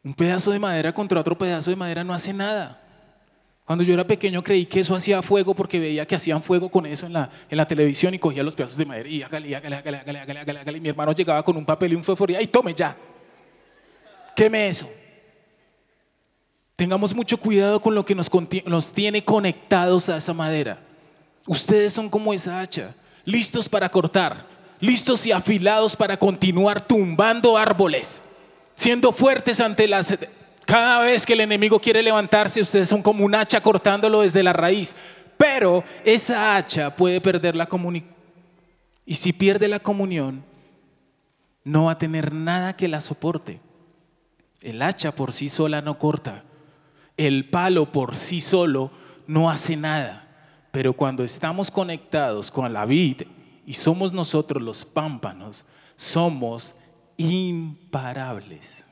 Un 0.03 0.13
pedazo 0.13 0.51
de 0.51 0.59
madera 0.59 0.93
contra 0.93 1.19
otro 1.19 1.37
pedazo 1.37 1.69
de 1.69 1.75
madera 1.75 2.03
no 2.05 2.13
hace 2.13 2.31
nada. 2.31 2.81
Cuando 3.69 3.83
yo 3.83 3.93
era 3.93 4.03
pequeño 4.03 4.41
creí 4.41 4.65
que 4.65 4.79
eso 4.79 4.95
hacía 4.95 5.21
fuego 5.21 5.53
porque 5.53 5.79
veía 5.79 6.03
que 6.03 6.15
hacían 6.15 6.41
fuego 6.41 6.69
con 6.69 6.87
eso 6.87 7.05
en 7.05 7.13
la, 7.13 7.29
en 7.47 7.55
la 7.55 7.67
televisión 7.67 8.11
y 8.15 8.17
cogía 8.17 8.41
los 8.41 8.55
pedazos 8.55 8.79
de 8.79 8.85
madera 8.85 9.07
y 9.07 9.21
hágale, 9.21 9.55
hágale, 9.55 9.75
hágale, 9.75 9.97
hágale, 9.99 10.19
hágale, 10.21 10.59
hágale, 10.59 10.77
Y 10.79 10.81
mi 10.81 10.89
hermano 10.89 11.11
llegaba 11.11 11.43
con 11.43 11.55
un 11.55 11.63
papel 11.63 11.93
y 11.93 11.95
un 11.95 12.03
fósforo 12.03 12.33
y 12.33 12.35
¡ay, 12.35 12.47
tome 12.47 12.73
ya! 12.73 12.97
Queme 14.35 14.69
eso. 14.69 14.89
Tengamos 16.75 17.13
mucho 17.13 17.37
cuidado 17.37 17.79
con 17.79 17.93
lo 17.93 18.03
que 18.03 18.15
nos, 18.15 18.31
nos 18.65 18.91
tiene 18.91 19.23
conectados 19.23 20.09
a 20.09 20.17
esa 20.17 20.33
madera. 20.33 20.81
Ustedes 21.45 21.93
son 21.93 22.09
como 22.09 22.33
esa 22.33 22.61
hacha, 22.61 22.95
listos 23.23 23.69
para 23.69 23.87
cortar, 23.89 24.47
listos 24.79 25.27
y 25.27 25.31
afilados 25.31 25.95
para 25.95 26.17
continuar 26.17 26.81
tumbando 26.87 27.55
árboles, 27.55 28.23
siendo 28.73 29.11
fuertes 29.11 29.59
ante 29.59 29.87
las 29.87 30.17
cada 30.69 30.99
vez 30.99 31.25
que 31.25 31.33
el 31.33 31.41
enemigo 31.41 31.79
quiere 31.79 32.03
levantarse, 32.03 32.61
ustedes 32.61 32.87
son 32.87 33.01
como 33.01 33.25
un 33.25 33.33
hacha 33.33 33.59
cortándolo 33.59 34.21
desde 34.21 34.43
la 34.43 34.53
raíz. 34.53 34.95
Pero 35.35 35.83
esa 36.05 36.55
hacha 36.55 36.95
puede 36.95 37.19
perder 37.19 37.55
la 37.55 37.65
comunión. 37.65 38.05
Y 39.03 39.15
si 39.15 39.33
pierde 39.33 39.67
la 39.67 39.79
comunión, 39.79 40.43
no 41.63 41.85
va 41.85 41.93
a 41.93 41.97
tener 41.97 42.31
nada 42.31 42.75
que 42.75 42.87
la 42.87 43.01
soporte. 43.01 43.61
El 44.61 44.83
hacha 44.83 45.15
por 45.15 45.33
sí 45.33 45.49
sola 45.49 45.81
no 45.81 45.97
corta. 45.97 46.43
El 47.17 47.49
palo 47.49 47.91
por 47.91 48.15
sí 48.15 48.39
solo 48.39 48.91
no 49.25 49.49
hace 49.49 49.75
nada. 49.75 50.27
Pero 50.71 50.93
cuando 50.93 51.23
estamos 51.23 51.71
conectados 51.71 52.51
con 52.51 52.71
la 52.71 52.85
vid 52.85 53.23
y 53.65 53.73
somos 53.73 54.13
nosotros 54.13 54.61
los 54.61 54.85
pámpanos, 54.85 55.65
somos 55.95 56.75
imparables. 57.17 58.85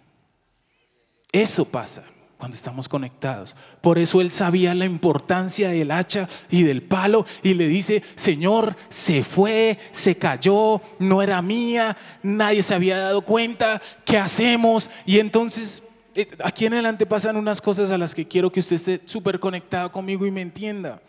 Eso 1.32 1.66
pasa 1.66 2.04
cuando 2.38 2.56
estamos 2.56 2.88
conectados. 2.88 3.56
Por 3.82 3.98
eso 3.98 4.22
él 4.22 4.32
sabía 4.32 4.76
la 4.76 4.86
importancia 4.86 5.70
del 5.70 5.92
hacha 5.92 6.30
y 6.50 6.64
del 6.64 6.84
palo 6.84 7.26
y 7.42 7.56
le 7.56 7.68
dice, 7.68 8.04
Señor, 8.16 8.76
se 8.90 9.24
fue, 9.24 9.78
se 9.92 10.18
cayó, 10.18 10.82
no 11.00 11.22
era 11.22 11.42
mía, 11.42 11.98
nadie 12.22 12.62
se 12.62 12.76
había 12.76 13.00
dado 13.00 13.22
cuenta, 13.22 13.82
¿qué 14.06 14.18
hacemos? 14.18 14.90
Y 15.06 15.20
entonces 15.20 15.82
eh, 16.16 16.30
aquí 16.44 16.66
en 16.66 16.74
adelante 16.74 17.06
pasan 17.06 17.38
unas 17.38 17.62
cosas 17.62 17.92
a 17.92 17.98
las 17.98 18.14
que 18.14 18.28
quiero 18.28 18.52
que 18.52 18.60
usted 18.60 18.76
esté 18.76 19.02
súper 19.06 19.40
conectado 19.40 19.92
conmigo 19.92 20.26
y 20.26 20.32
me 20.32 20.42
entienda. 20.42 21.02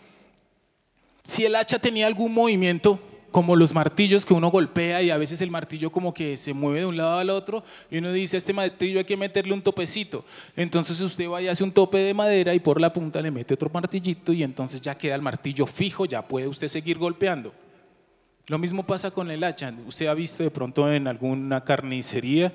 Si 1.25 1.45
el 1.45 1.57
hacha 1.57 1.79
tenía 1.79 2.07
algún 2.07 2.33
movimiento, 2.33 2.99
como 3.31 3.57
los 3.57 3.75
martillos 3.75 4.25
que 4.25 4.35
uno 4.35 4.51
golpea 4.51 5.03
y 5.03 5.11
a 5.11 5.19
veces 5.19 5.41
el 5.43 5.51
martillo 5.51 5.91
como 5.91 6.15
que 6.15 6.37
se 6.37 6.55
mueve 6.55 6.81
de 6.81 6.87
un 6.87 6.97
lado 6.97 7.19
al 7.19 7.31
otro 7.31 7.63
y 7.91 7.99
uno 7.99 8.13
dice, 8.13 8.37
este 8.37 8.53
martillo 8.53 8.99
hay 8.99 9.05
que 9.05 9.17
meterle 9.17 9.53
un 9.53 9.63
topecito. 9.63 10.25
Entonces 10.57 11.01
usted 11.01 11.29
va 11.29 11.43
y 11.43 11.49
hace 11.49 11.63
un 11.63 11.73
tope 11.73 11.99
de 11.99 12.15
madera 12.15 12.55
y 12.55 12.61
por 12.61 12.81
la 12.81 12.93
punta 12.93 13.21
le 13.21 13.31
mete 13.31 13.55
otro 13.55 13.71
martillito 13.73 14.33
y 14.33 14.43
entonces 14.43 14.81
ya 14.81 14.97
queda 14.97 15.15
el 15.15 15.23
martillo 15.23 15.67
fijo, 15.67 16.07
ya 16.07 16.27
puede 16.27 16.49
usted 16.49 16.69
seguir 16.69 16.99
golpeando. 16.99 17.53
Lo 18.47 18.59
mismo 18.59 18.83
pasa 18.83 19.11
con 19.11 19.31
el 19.31 19.45
hacha. 19.45 19.75
Usted 19.87 20.07
ha 20.07 20.15
visto 20.15 20.43
de 20.43 20.51
pronto 20.51 20.91
en 20.91 21.07
alguna 21.07 21.65
carnicería 21.65 22.53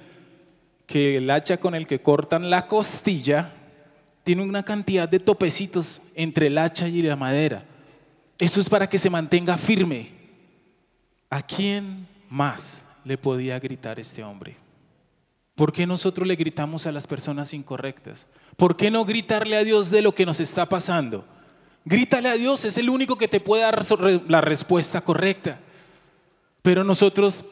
que 0.88 1.18
el 1.18 1.30
hacha 1.30 1.58
con 1.58 1.75
el 1.75 1.86
que 1.86 2.01
cortan 2.01 2.50
la 2.50 2.65
costilla 2.68 3.53
tiene 4.24 4.42
una 4.42 4.63
cantidad 4.63 5.08
de 5.08 5.20
topecitos 5.20 6.01
entre 6.15 6.48
el 6.48 6.58
hacha 6.58 6.88
y 6.88 7.03
la 7.03 7.15
madera. 7.15 7.65
Eso 8.39 8.60
es 8.60 8.70
para 8.70 8.89
que 8.89 8.98
se 8.98 9.12
mantenga 9.12 9.56
firme 9.58 10.12
¿A 11.34 11.42
quién 11.42 12.08
más 12.30 12.86
le 13.04 13.18
podía 13.18 13.60
gritar 13.60 14.00
este 14.00 14.24
hombre? 14.24 14.56
¿Por 15.56 15.74
qué 15.74 15.88
nosotros 15.88 16.28
le 16.28 16.36
gritamos 16.36 16.86
a 16.86 16.92
las 16.92 17.08
personas 17.08 17.56
incorrectas? 17.56 18.28
¿Por 18.56 18.78
qué 18.78 18.92
no 18.92 19.04
gritarle 19.04 19.58
a 19.58 19.63
Dios 19.63 19.90
de 19.90 20.04
lo 20.04 20.13
que 20.13 20.28
nos 20.28 20.40
está 20.40 20.70
pasando? 20.70 21.25
Grítale 21.86 22.30
a 22.30 22.34
Dios, 22.34 22.66
es 22.66 22.78
el 22.78 22.88
único 22.88 23.16
que 23.16 23.28
te 23.28 23.40
puede 23.40 23.63
dar 23.63 23.84
la 24.28 24.42
respuesta 24.42 25.02
correcta. 25.02 25.60
Pero 26.62 26.84
nosotros, 26.84 27.44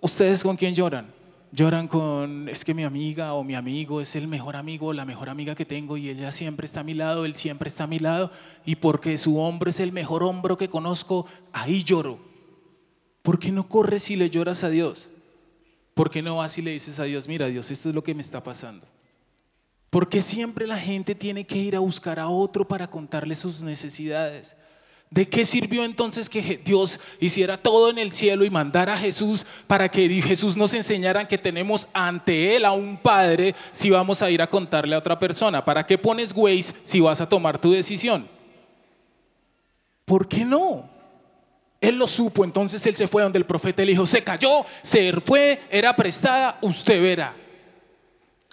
¿ustedes 0.00 0.44
con 0.44 0.56
quién 0.56 0.76
lloran? 0.76 1.12
Lloran 1.50 1.88
con, 1.88 2.48
es 2.48 2.64
que 2.64 2.74
mi 2.74 2.84
amiga 2.84 3.34
o 3.34 3.42
mi 3.42 3.56
amigo 3.56 4.00
es 4.00 4.14
el 4.14 4.28
mejor 4.28 4.54
amigo 4.54 4.86
o 4.86 4.92
la 4.92 5.04
mejor 5.04 5.30
amiga 5.30 5.56
que 5.56 5.66
tengo 5.66 5.96
y 5.96 6.10
ella 6.10 6.30
siempre 6.30 6.64
está 6.64 6.78
a 6.78 6.84
mi 6.84 6.94
lado, 6.94 7.24
él 7.24 7.34
siempre 7.34 7.66
está 7.66 7.84
a 7.84 7.88
mi 7.88 7.98
lado 7.98 8.30
y 8.64 8.76
porque 8.76 9.18
su 9.18 9.36
hombro 9.40 9.68
es 9.68 9.80
el 9.80 9.90
mejor 9.90 10.22
hombro 10.22 10.56
que 10.56 10.68
conozco, 10.68 11.26
ahí 11.52 11.82
lloro. 11.82 12.29
¿Por 13.22 13.38
qué 13.38 13.52
no 13.52 13.68
corres 13.68 14.10
y 14.10 14.16
le 14.16 14.30
lloras 14.30 14.64
a 14.64 14.70
Dios? 14.70 15.10
¿Por 15.94 16.10
qué 16.10 16.22
no 16.22 16.36
vas 16.36 16.56
y 16.56 16.62
le 16.62 16.72
dices 16.72 16.98
a 16.98 17.04
Dios, 17.04 17.28
mira 17.28 17.46
Dios, 17.48 17.70
esto 17.70 17.88
es 17.88 17.94
lo 17.94 18.02
que 18.02 18.14
me 18.14 18.22
está 18.22 18.42
pasando? 18.42 18.86
¿Por 19.90 20.08
qué 20.08 20.22
siempre 20.22 20.66
la 20.66 20.78
gente 20.78 21.14
tiene 21.14 21.44
que 21.44 21.58
ir 21.58 21.76
a 21.76 21.80
buscar 21.80 22.20
a 22.20 22.28
otro 22.28 22.66
para 22.66 22.88
contarle 22.88 23.34
sus 23.36 23.62
necesidades? 23.62 24.56
¿De 25.10 25.28
qué 25.28 25.44
sirvió 25.44 25.84
entonces 25.84 26.30
que 26.30 26.60
Dios 26.64 27.00
hiciera 27.18 27.56
todo 27.56 27.90
en 27.90 27.98
el 27.98 28.12
cielo 28.12 28.44
y 28.44 28.50
mandara 28.50 28.94
a 28.94 28.96
Jesús 28.96 29.44
para 29.66 29.88
que 29.90 30.08
Jesús 30.22 30.56
nos 30.56 30.72
enseñara 30.72 31.26
que 31.26 31.36
tenemos 31.36 31.88
ante 31.92 32.54
Él 32.54 32.64
a 32.64 32.70
un 32.70 32.96
Padre 32.96 33.56
si 33.72 33.90
vamos 33.90 34.22
a 34.22 34.30
ir 34.30 34.40
a 34.40 34.48
contarle 34.48 34.94
a 34.94 34.98
otra 34.98 35.18
persona? 35.18 35.64
¿Para 35.64 35.84
qué 35.84 35.98
pones 35.98 36.32
Waze 36.32 36.74
si 36.84 37.00
vas 37.00 37.20
a 37.20 37.28
tomar 37.28 37.60
tu 37.60 37.72
decisión? 37.72 38.28
¿Por 40.04 40.28
qué 40.28 40.44
no? 40.44 40.88
Él 41.80 41.96
lo 41.96 42.06
supo, 42.06 42.44
entonces 42.44 42.84
él 42.86 42.94
se 42.94 43.08
fue 43.08 43.22
donde 43.22 43.38
el 43.38 43.46
profeta 43.46 43.82
le 43.82 43.92
dijo, 43.92 44.04
se 44.04 44.22
cayó, 44.22 44.66
se 44.82 45.12
fue, 45.24 45.62
era 45.70 45.96
prestada, 45.96 46.58
usted 46.60 47.00
verá. 47.00 47.34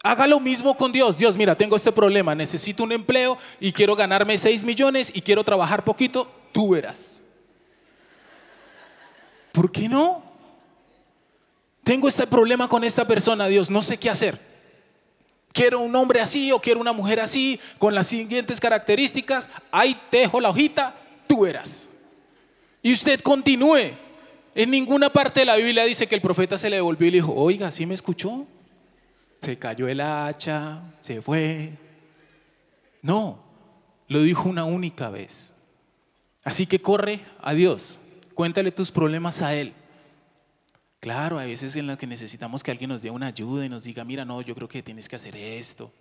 Haga 0.01 0.27
lo 0.27 0.39
mismo 0.39 0.77
con 0.77 0.91
Dios. 0.93 1.17
Dios, 1.17 1.35
mira, 1.35 1.55
tengo 1.55 1.75
este 1.75 1.91
problema, 1.91 2.33
necesito 2.33 2.83
un 2.83 2.93
empleo 2.93 3.37
y 3.59 3.73
quiero 3.73 3.95
ganarme 3.95 4.37
6 4.37 4.63
millones 4.63 5.11
y 5.13 5.21
quiero 5.21 5.43
trabajar 5.43 5.83
poquito, 5.83 6.31
tú 6.53 6.69
verás. 6.69 7.19
¿Por 9.51 9.71
qué 9.71 9.89
no? 9.89 10.23
Tengo 11.83 12.07
este 12.07 12.27
problema 12.27 12.69
con 12.69 12.83
esta 12.85 13.05
persona, 13.05 13.47
Dios, 13.47 13.69
no 13.69 13.81
sé 13.81 13.97
qué 13.97 14.09
hacer. 14.09 14.39
Quiero 15.51 15.79
un 15.79 15.95
hombre 15.95 16.21
así 16.21 16.51
o 16.51 16.61
quiero 16.61 16.79
una 16.79 16.93
mujer 16.93 17.19
así, 17.19 17.59
con 17.77 17.95
las 17.95 18.07
siguientes 18.07 18.61
características. 18.61 19.49
Ahí 19.71 19.99
te 20.09 20.19
dejo 20.19 20.39
la 20.39 20.49
hojita, 20.49 20.95
tú 21.27 21.41
verás. 21.41 21.89
Y 22.87 22.93
usted 22.93 23.19
continúe. 23.19 23.97
En 24.55 24.71
ninguna 24.71 25.11
parte 25.11 25.41
de 25.41 25.45
la 25.45 25.57
Biblia 25.57 25.83
dice 25.83 26.07
que 26.07 26.15
el 26.15 26.21
profeta 26.21 26.57
se 26.57 26.69
le 26.69 26.77
devolvió 26.77 27.05
y 27.05 27.11
le 27.11 27.17
dijo, 27.17 27.33
oiga, 27.33 27.69
¿sí 27.69 27.85
me 27.85 27.93
escuchó? 27.93 28.47
Se 29.41 29.59
cayó 29.59 29.89
el 29.89 29.99
hacha, 29.99 30.83
se 31.01 31.21
fue. 31.21 31.73
No, 33.01 33.43
lo 34.07 34.21
dijo 34.21 34.47
una 34.47 34.63
única 34.63 35.09
vez. 35.09 35.53
Así 36.45 36.65
que 36.65 36.81
corre 36.81 37.19
a 37.41 37.53
Dios, 37.53 37.99
cuéntale 38.33 38.71
tus 38.71 38.89
problemas 38.89 39.41
a 39.41 39.53
Él. 39.53 39.73
Claro, 41.01 41.39
hay 41.39 41.49
veces 41.49 41.75
en 41.75 41.87
las 41.87 41.97
que 41.97 42.07
necesitamos 42.07 42.63
que 42.63 42.71
alguien 42.71 42.89
nos 42.89 43.01
dé 43.01 43.09
una 43.09 43.27
ayuda 43.27 43.65
y 43.65 43.69
nos 43.69 43.83
diga, 43.83 44.05
mira, 44.05 44.23
no, 44.23 44.41
yo 44.41 44.55
creo 44.55 44.69
que 44.69 44.81
tienes 44.81 45.09
que 45.09 45.17
hacer 45.17 45.35
esto. 45.35 45.91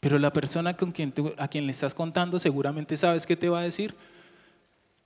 Pero 0.00 0.18
la 0.18 0.34
persona 0.34 0.76
con 0.76 0.92
quien 0.92 1.14
a 1.38 1.48
quien 1.48 1.64
le 1.64 1.72
estás 1.72 1.94
contando 1.94 2.38
seguramente 2.38 2.98
sabes 2.98 3.24
qué 3.24 3.38
te 3.38 3.48
va 3.48 3.60
a 3.60 3.62
decir. 3.62 3.94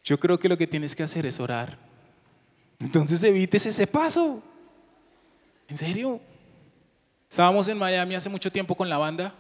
Yo 0.05 0.19
creo 0.19 0.39
que 0.39 0.49
lo 0.49 0.57
que 0.57 0.67
tienes 0.67 0.95
que 0.97 1.03
hacer 1.03 1.27
es 1.27 1.41
orar. 1.41 1.79
Entonces 2.79 3.23
evites 3.23 3.67
ese 3.67 3.87
paso. 3.87 4.43
¿En 5.69 5.77
serio? 5.77 6.21
Estábamos 7.29 7.69
en 7.69 7.79
Miami 7.79 8.15
hace 8.15 8.29
mucho 8.29 8.51
tiempo 8.51 8.75
con 8.75 8.89
la 8.89 8.99
banda 8.99 9.35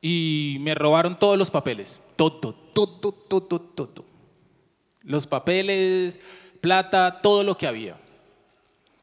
y 0.00 0.56
me 0.60 0.74
robaron 0.74 1.18
todos 1.18 1.38
los 1.38 1.50
papeles. 1.50 2.02
Todo, 2.16 2.52
todo, 2.52 3.12
todo, 3.12 3.60
todo. 3.60 4.04
Los 5.02 5.26
papeles, 5.26 6.18
plata, 6.60 7.20
todo 7.22 7.44
lo 7.44 7.56
que 7.56 7.66
había. 7.66 7.96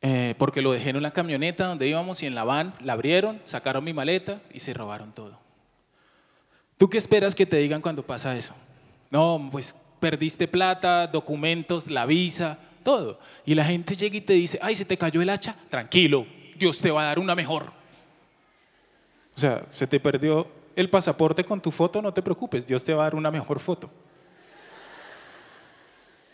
Eh, 0.01 0.35
porque 0.37 0.61
lo 0.61 0.73
dejé 0.73 0.89
en 0.89 0.97
una 0.97 1.11
camioneta 1.11 1.65
donde 1.65 1.87
íbamos 1.87 2.21
y 2.23 2.25
en 2.25 2.35
la 2.35 2.43
van 2.43 2.73
la 2.81 2.91
abrieron, 2.91 3.41
sacaron 3.45 3.85
mi 3.85 3.93
maleta 3.93 4.41
y 4.51 4.59
se 4.59 4.73
robaron 4.73 5.13
todo. 5.13 5.39
¿Tú 6.77 6.89
qué 6.89 6.97
esperas 6.97 7.35
que 7.35 7.45
te 7.45 7.55
digan 7.57 7.81
cuando 7.81 8.05
pasa 8.05 8.35
eso? 8.35 8.53
No, 9.09 9.47
pues 9.49 9.73
perdiste 10.03 10.49
plata, 10.49 11.07
documentos, 11.07 11.89
la 11.89 12.05
visa. 12.05 12.59
todo. 12.83 13.21
Y 13.45 13.55
la 13.55 13.63
gente 13.63 13.95
llega 13.95 14.17
y 14.17 14.21
te 14.21 14.33
dice, 14.33 14.59
ay, 14.61 14.75
se 14.75 14.83
te 14.83 14.97
cayó 14.97 15.21
el 15.21 15.29
hacha, 15.29 15.55
tranquilo, 15.69 16.27
Dios 16.57 16.79
te 16.79 16.91
va 16.91 17.03
a 17.03 17.05
dar 17.05 17.19
una 17.19 17.33
mejor. 17.35 17.71
O 19.33 19.39
sea, 19.39 19.65
se 19.71 19.87
te 19.87 20.01
perdió 20.01 20.45
el 20.75 20.89
pasaporte 20.89 21.45
con 21.45 21.61
tu 21.61 21.71
foto, 21.71 22.01
no 22.01 22.13
te 22.13 22.21
preocupes, 22.21 22.67
Dios 22.67 22.83
te 22.83 22.93
va 22.93 23.03
a 23.03 23.05
dar 23.05 23.15
una 23.15 23.31
mejor 23.31 23.61
foto. 23.61 23.89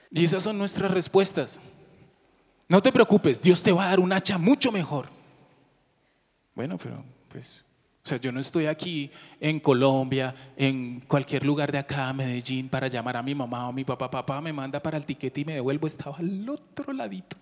Y 0.09 0.23
esas 0.23 0.41
son 0.41 0.57
nuestras 0.57 0.89
respuestas. 0.89 1.61
No 2.67 2.81
te 2.81 2.91
preocupes, 2.91 3.39
Dios 3.39 3.61
te 3.61 3.71
va 3.71 3.83
a 3.83 3.89
dar 3.89 3.99
un 3.99 4.11
hacha 4.11 4.39
mucho 4.39 4.71
mejor. 4.71 5.09
Bueno, 6.55 6.79
pero 6.79 7.03
pues, 7.27 7.63
o 8.09 8.17
sea, 8.17 8.17
yo 8.19 8.31
no 8.31 8.39
estoy 8.39 8.65
aquí 8.65 9.11
en 9.39 9.59
Colombia, 9.59 10.33
en 10.57 10.99
cualquier 11.01 11.45
lugar 11.45 11.71
de 11.71 11.77
acá, 11.77 12.11
Medellín, 12.11 12.67
para 12.67 12.87
llamar 12.87 13.17
a 13.17 13.21
mi 13.21 13.35
mamá 13.35 13.69
o 13.69 13.71
mi 13.71 13.83
papá. 13.83 14.09
Papá 14.09 14.41
me 14.41 14.51
manda 14.51 14.81
para 14.81 14.97
el 14.97 15.05
tiquete 15.05 15.41
y 15.41 15.45
me 15.45 15.53
devuelvo, 15.53 15.85
estaba 15.85 16.17
al 16.17 16.49
otro 16.49 16.91
ladito. 16.91 17.37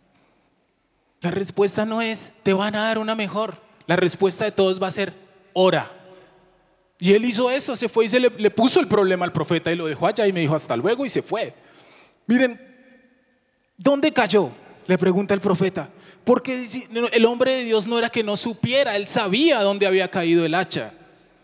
La 1.22 1.32
respuesta 1.32 1.86
no 1.86 2.02
es, 2.02 2.34
te 2.44 2.52
van 2.52 2.76
a 2.76 2.80
dar 2.80 2.98
una 2.98 3.16
mejor. 3.16 3.56
La 3.86 3.96
respuesta 3.96 4.44
de 4.44 4.52
todos 4.52 4.84
va 4.84 4.88
a 4.88 4.92
ser, 4.92 5.14
ora. 5.54 5.90
Y 7.00 7.14
él 7.14 7.24
hizo 7.24 7.50
eso, 7.50 7.78
se 7.78 7.88
fue 7.88 8.04
y 8.04 8.10
se 8.10 8.20
le, 8.20 8.30
le 8.30 8.52
puso 8.52 8.82
el 8.82 8.90
problema 8.90 9.24
al 9.24 9.32
profeta 9.32 9.72
y 9.72 9.78
lo 9.78 9.86
dejó 9.86 10.06
allá 10.06 10.28
y 10.28 10.34
me 10.34 10.42
dijo, 10.42 10.54
hasta 10.54 10.76
luego 10.76 11.06
y 11.06 11.10
se 11.10 11.22
fue. 11.22 11.54
Miren, 12.26 12.60
¿dónde 13.78 14.12
cayó? 14.12 14.52
Le 14.86 14.98
pregunta 14.98 15.34
el 15.34 15.40
profeta. 15.40 15.90
Porque 16.27 16.67
el 17.13 17.25
hombre 17.25 17.53
de 17.53 17.63
Dios 17.63 17.88
no 17.88 17.98
era 17.98 18.10
que 18.10 18.22
no 18.22 18.36
supiera, 18.36 18.98
él 18.98 19.07
sabía 19.07 19.62
dónde 19.62 19.88
había 19.88 20.12
caído 20.12 20.46
el 20.46 20.55
hacha, 20.55 20.91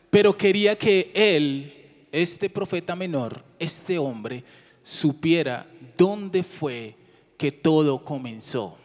pero 0.09 0.35
quería 0.35 0.77
que 0.77 1.09
él, 1.15 2.05
este 2.11 2.49
profeta 2.49 2.93
menor, 2.93 3.45
este 3.59 3.97
hombre, 3.97 4.43
supiera 4.81 5.65
dónde 5.97 6.43
fue 6.43 6.97
que 7.37 7.49
todo 7.53 8.03
comenzó. 8.03 8.77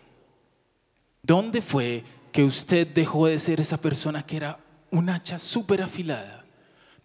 ¿Dónde 1.20 1.60
fue 1.60 2.04
que 2.30 2.44
usted 2.44 2.86
dejó 2.86 3.26
de 3.26 3.40
ser 3.40 3.58
esa 3.58 3.80
persona 3.80 4.24
que 4.24 4.36
era 4.36 4.60
un 4.92 5.10
hacha 5.10 5.36
súper 5.36 5.82
afilada? 5.82 6.44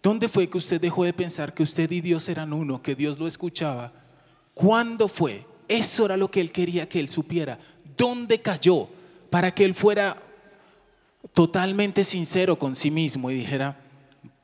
¿Dónde 0.00 0.28
fue 0.28 0.48
que 0.48 0.58
usted 0.58 0.80
dejó 0.80 1.02
de 1.02 1.12
pensar 1.12 1.52
que 1.52 1.64
usted 1.64 1.90
y 1.90 2.00
Dios 2.00 2.28
eran 2.28 2.52
uno, 2.52 2.80
que 2.80 2.94
Dios 2.94 3.18
lo 3.18 3.26
escuchaba? 3.26 3.92
¿Cuándo 4.54 5.08
fue? 5.08 5.44
Eso 5.66 6.04
era 6.04 6.16
lo 6.16 6.30
que 6.30 6.40
él 6.40 6.52
quería 6.52 6.88
que 6.88 7.00
él 7.00 7.08
supiera. 7.08 7.58
¿Dónde 7.96 8.40
cayó? 8.40 8.88
Para 9.30 9.52
que 9.52 9.64
él 9.64 9.74
fuera 9.74 10.22
totalmente 11.32 12.04
sincero 12.04 12.58
con 12.58 12.76
sí 12.76 12.90
mismo 12.90 13.30
y 13.30 13.34
dijera, 13.34 13.76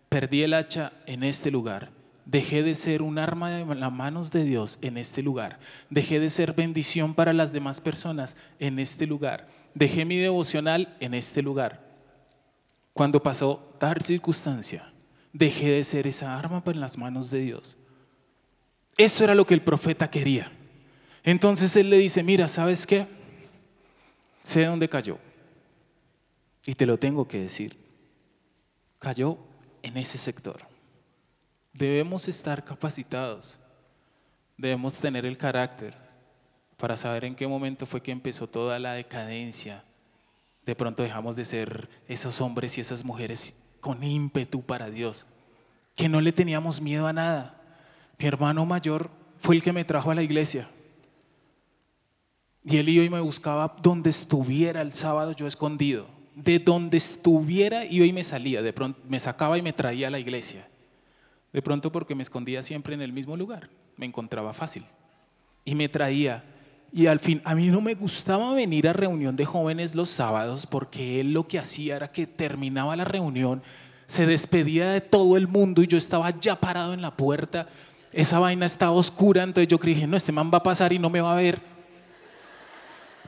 perdí 0.09 0.43
el 0.43 0.55
hacha 0.55 0.93
en 1.07 1.23
este 1.23 1.51
lugar. 1.51 1.91
Dejé 2.25 2.63
de 2.63 2.75
ser 2.75 3.03
un 3.03 3.19
arma 3.19 3.61
en 3.61 3.81
las 3.81 3.93
manos 3.93 4.31
de 4.31 4.45
Dios 4.45 4.79
en 4.83 4.97
este 4.97 5.23
lugar. 5.23 5.59
Dejé 5.89 6.21
de 6.21 6.31
ser 6.31 6.53
bendición 6.53 7.15
para 7.15 7.33
las 7.33 7.53
demás 7.53 7.81
personas 7.81 8.37
en 8.59 8.79
este 8.79 9.07
lugar. 9.07 9.49
Dejé 9.75 10.05
mi 10.05 10.17
devocional 10.17 10.97
en 11.01 11.15
este 11.15 11.43
lugar. 11.43 11.89
Cuando 12.93 13.23
pasó 13.23 13.75
tal 13.79 14.03
circunstancia, 14.03 14.93
dejé 15.33 15.71
de 15.71 15.85
ser 15.85 16.07
esa 16.07 16.39
arma 16.39 16.63
en 16.67 16.81
las 16.81 16.99
manos 16.99 17.31
de 17.31 17.41
Dios. 17.41 17.77
Eso 18.97 19.25
era 19.25 19.35
lo 19.35 19.47
que 19.47 19.55
el 19.55 19.63
profeta 19.63 20.11
quería. 20.11 20.53
Entonces 21.23 21.75
él 21.77 21.91
le 21.91 21.99
dice, 21.99 22.23
mira, 22.23 22.49
¿sabes 22.49 22.87
qué? 22.87 23.07
Sé 24.43 24.65
dónde 24.65 24.89
cayó. 24.89 25.19
Y 26.67 26.75
te 26.75 26.87
lo 26.87 26.99
tengo 26.99 27.27
que 27.27 27.41
decir. 27.41 27.77
Cayó 28.99 29.39
en 29.83 29.97
ese 29.97 30.19
sector. 30.19 30.61
Debemos 31.73 32.29
estar 32.29 32.65
capacitados. 32.65 33.59
Debemos 34.57 34.95
tener 34.95 35.25
el 35.25 35.39
carácter 35.39 35.97
para 36.77 36.97
saber 36.97 37.25
en 37.25 37.35
qué 37.35 37.47
momento 37.47 37.87
fue 37.87 38.03
que 38.03 38.11
empezó 38.11 38.47
toda 38.47 38.79
la 38.79 38.95
decadencia. 38.95 39.85
De 40.67 40.75
pronto 40.75 41.03
dejamos 41.03 41.37
de 41.37 41.45
ser 41.45 41.89
esos 42.09 42.41
hombres 42.41 42.77
y 42.77 42.81
esas 42.81 43.05
mujeres 43.05 43.57
con 43.81 44.03
ímpetu 44.05 44.63
para 44.63 44.91
Dios, 44.91 45.27
que 45.97 46.09
no 46.09 46.21
le 46.21 46.33
teníamos 46.33 46.81
miedo 46.81 47.07
a 47.07 47.13
nada. 47.13 47.61
Mi 48.19 48.27
hermano 48.27 48.67
mayor 48.67 49.11
fue 49.39 49.57
el 49.57 49.63
que 49.63 49.73
me 49.73 49.85
trajo 49.85 50.11
a 50.11 50.15
la 50.15 50.23
iglesia. 50.23 50.69
Y 52.71 52.77
él 52.77 52.89
y 52.89 53.11
me 53.11 53.19
buscaba 53.19 53.75
donde 53.83 54.11
estuviera 54.11 54.81
el 54.81 54.93
sábado 54.93 55.33
yo 55.33 55.49
escondido. 55.49 56.07
De 56.37 56.61
donde 56.61 56.99
estuviera 56.99 57.85
y 57.85 58.13
me 58.13 58.23
salía. 58.23 58.63
De 58.63 58.73
pronto 58.73 59.01
me 59.09 59.19
sacaba 59.19 59.59
y 59.59 59.63
me 59.63 59.73
traía 59.73 60.07
a 60.07 60.11
la 60.11 60.21
iglesia. 60.21 60.69
De 61.53 61.63
pronto 61.63 61.91
porque 61.91 62.15
me 62.15 62.23
escondía 62.23 62.63
siempre 62.63 62.95
en 62.95 63.03
el 63.03 63.13
mismo 63.13 63.37
lugar. 63.37 63.69
Me 63.97 64.07
encontraba 64.07 64.53
fácil. 64.53 64.85
Y 65.65 65.75
me 65.75 65.89
traía. 65.89 66.45
Y 66.93 67.07
al 67.07 67.19
fin, 67.19 67.43
a 67.45 67.57
mí 67.57 67.67
no 67.67 67.81
me 67.81 67.95
gustaba 67.95 68.55
venir 68.55 68.87
a 68.87 68.93
reunión 68.93 69.35
de 69.35 69.45
jóvenes 69.45 69.97
los 69.97 70.09
sábados 70.09 70.67
porque 70.67 71.21
él 71.21 71.33
lo 71.33 71.49
que 71.49 71.59
hacía 71.59 71.97
era 71.97 72.13
que 72.13 72.27
terminaba 72.27 72.97
la 72.97 73.05
reunión, 73.05 73.63
se 74.07 74.27
despedía 74.27 74.91
de 74.91 75.01
todo 75.01 75.37
el 75.37 75.47
mundo 75.47 75.83
y 75.83 75.87
yo 75.87 75.97
estaba 75.97 76.31
ya 76.39 76.57
parado 76.57 76.93
en 76.93 77.03
la 77.03 77.17
puerta. 77.17 77.69
Esa 78.13 78.41
vaina 78.41 78.67
estaba 78.67 78.91
oscura, 78.91 79.45
entonces 79.45 79.69
yo 79.69 79.79
dije, 79.79 80.09
no, 80.09 80.17
este 80.17 80.33
man 80.33 80.51
va 80.53 80.59
a 80.59 80.63
pasar 80.65 80.93
y 80.93 80.99
no 80.99 81.11
me 81.11 81.21
va 81.21 81.33
a 81.33 81.37
ver 81.37 81.70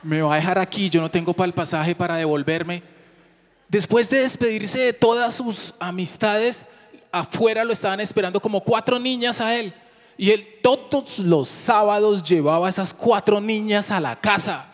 me 0.03 0.21
va 0.21 0.33
a 0.33 0.37
dejar 0.37 0.59
aquí, 0.59 0.89
yo 0.89 1.01
no 1.01 1.09
tengo 1.09 1.33
para 1.33 1.47
el 1.47 1.53
pasaje 1.53 1.95
para 1.95 2.15
devolverme. 2.15 2.83
Después 3.69 4.09
de 4.09 4.19
despedirse 4.19 4.79
de 4.79 4.93
todas 4.93 5.35
sus 5.35 5.73
amistades, 5.79 6.65
afuera 7.11 7.63
lo 7.63 7.73
estaban 7.73 7.99
esperando 7.99 8.41
como 8.41 8.61
cuatro 8.61 8.99
niñas 8.99 9.41
a 9.41 9.55
él. 9.55 9.73
Y 10.17 10.31
él 10.31 10.59
todos 10.61 11.19
los 11.19 11.49
sábados 11.49 12.21
llevaba 12.21 12.67
a 12.67 12.69
esas 12.69 12.93
cuatro 12.93 13.41
niñas 13.41 13.89
a 13.89 13.99
la 13.99 14.19
casa. 14.19 14.67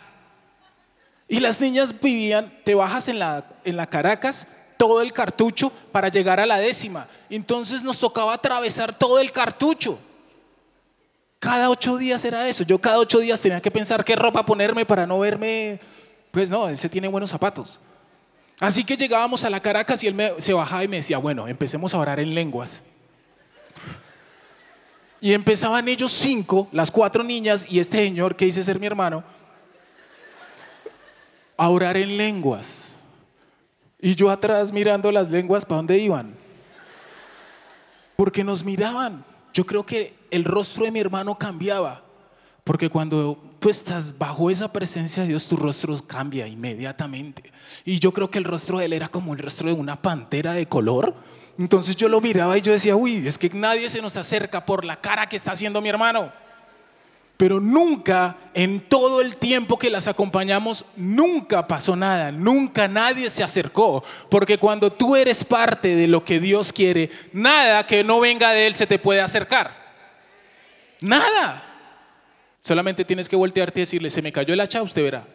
Y 1.27 1.39
las 1.39 1.61
niñas 1.61 1.93
vivían, 1.99 2.51
te 2.65 2.75
bajas 2.75 3.07
en 3.07 3.19
la, 3.19 3.45
en 3.63 3.77
la 3.77 3.87
Caracas, 3.87 4.47
todo 4.77 5.01
el 5.01 5.13
cartucho 5.13 5.71
para 5.91 6.09
llegar 6.09 6.39
a 6.39 6.45
la 6.45 6.57
décima. 6.57 7.07
Entonces 7.29 7.83
nos 7.83 7.99
tocaba 7.99 8.33
atravesar 8.33 8.97
todo 8.97 9.19
el 9.19 9.31
cartucho. 9.31 9.99
Cada 11.39 11.69
ocho 11.69 11.97
días 11.97 12.23
era 12.25 12.47
eso. 12.47 12.63
Yo 12.63 12.79
cada 12.79 12.99
ocho 12.99 13.19
días 13.19 13.39
tenía 13.39 13.61
que 13.61 13.71
pensar 13.71 14.03
qué 14.03 14.15
ropa 14.15 14.45
ponerme 14.45 14.85
para 14.85 15.07
no 15.07 15.19
verme. 15.19 15.79
Pues 16.31 16.49
no, 16.49 16.67
ese 16.67 16.89
tiene 16.89 17.07
buenos 17.07 17.29
zapatos. 17.29 17.79
Así 18.59 18.83
que 18.83 18.97
llegábamos 18.97 19.45
a 19.45 19.49
la 19.49 19.61
Caracas 19.61 20.03
y 20.03 20.07
él 20.07 20.33
se 20.37 20.51
bajaba 20.51 20.83
y 20.83 20.89
me 20.89 20.97
decía, 20.97 21.17
bueno, 21.17 21.47
empecemos 21.47 21.93
a 21.93 21.97
orar 21.97 22.19
en 22.19 22.35
lenguas. 22.35 22.83
Y 25.21 25.33
empezaban 25.33 25.87
ellos 25.87 26.11
cinco, 26.11 26.67
las 26.73 26.91
cuatro 26.91 27.23
niñas 27.23 27.65
y 27.69 27.79
este 27.79 27.99
señor 27.99 28.35
que 28.35 28.45
dice 28.45 28.63
ser 28.63 28.79
mi 28.79 28.87
hermano, 28.87 29.23
a 31.55 31.69
orar 31.69 31.95
en 31.95 32.17
lenguas. 32.17 32.97
Y 34.01 34.15
yo 34.15 34.29
atrás 34.29 34.71
mirando 34.71 35.11
las 35.11 35.29
lenguas, 35.29 35.65
¿para 35.65 35.77
dónde 35.77 35.97
iban? 35.97 36.35
Porque 38.17 38.43
nos 38.43 38.63
miraban. 38.63 39.23
Yo 39.53 39.65
creo 39.65 39.85
que 39.85 40.18
el 40.31 40.43
rostro 40.43 40.85
de 40.85 40.91
mi 40.91 40.99
hermano 40.99 41.37
cambiaba, 41.37 42.03
porque 42.63 42.89
cuando 42.89 43.37
tú 43.59 43.69
estás 43.69 44.17
bajo 44.17 44.49
esa 44.49 44.71
presencia 44.71 45.23
de 45.23 45.29
Dios, 45.29 45.47
tu 45.47 45.57
rostro 45.57 45.97
cambia 46.05 46.47
inmediatamente. 46.47 47.51
Y 47.85 47.99
yo 47.99 48.13
creo 48.13 48.29
que 48.29 48.39
el 48.39 48.45
rostro 48.45 48.79
de 48.79 48.85
él 48.85 48.93
era 48.93 49.07
como 49.07 49.33
el 49.33 49.39
rostro 49.39 49.67
de 49.67 49.73
una 49.73 50.01
pantera 50.01 50.53
de 50.53 50.67
color. 50.67 51.15
Entonces 51.57 51.95
yo 51.95 52.07
lo 52.07 52.21
miraba 52.21 52.57
y 52.57 52.61
yo 52.61 52.71
decía, 52.71 52.95
uy, 52.95 53.27
es 53.27 53.37
que 53.37 53.49
nadie 53.49 53.89
se 53.89 54.01
nos 54.01 54.17
acerca 54.17 54.65
por 54.65 54.85
la 54.85 54.95
cara 54.95 55.27
que 55.27 55.35
está 55.35 55.51
haciendo 55.51 55.81
mi 55.81 55.89
hermano. 55.89 56.31
Pero 57.39 57.61
nunca, 57.61 58.35
en 58.53 58.81
todo 58.81 59.21
el 59.21 59.37
tiempo 59.37 59.79
que 59.79 59.89
las 59.89 60.09
acompañamos, 60.09 60.85
nunca 60.97 61.65
pasó 61.67 61.95
nada, 61.95 62.33
nunca 62.33 62.89
nadie 62.89 63.29
se 63.29 63.43
acercó. 63.43 64.03
Porque 64.29 64.57
cuando 64.57 64.91
tú 64.91 65.15
eres 65.15 65.45
parte 65.45 65.95
de 65.95 66.07
lo 66.07 66.25
que 66.25 66.41
Dios 66.41 66.73
quiere, 66.73 67.09
nada 67.31 67.87
que 67.87 68.03
no 68.03 68.19
venga 68.19 68.51
de 68.51 68.67
Él 68.67 68.73
se 68.73 68.87
te 68.87 68.99
puede 68.99 69.21
acercar. 69.21 69.78
Nada. 71.01 71.65
Solamente 72.61 73.05
tienes 73.05 73.29
que 73.29 73.35
voltearte 73.35 73.79
y 73.79 73.83
decirle, 73.83 74.09
se 74.09 74.21
me 74.21 74.31
cayó 74.31 74.53
el 74.53 74.59
hacha, 74.59 74.81
usted 74.81 75.03
verá. 75.03 75.27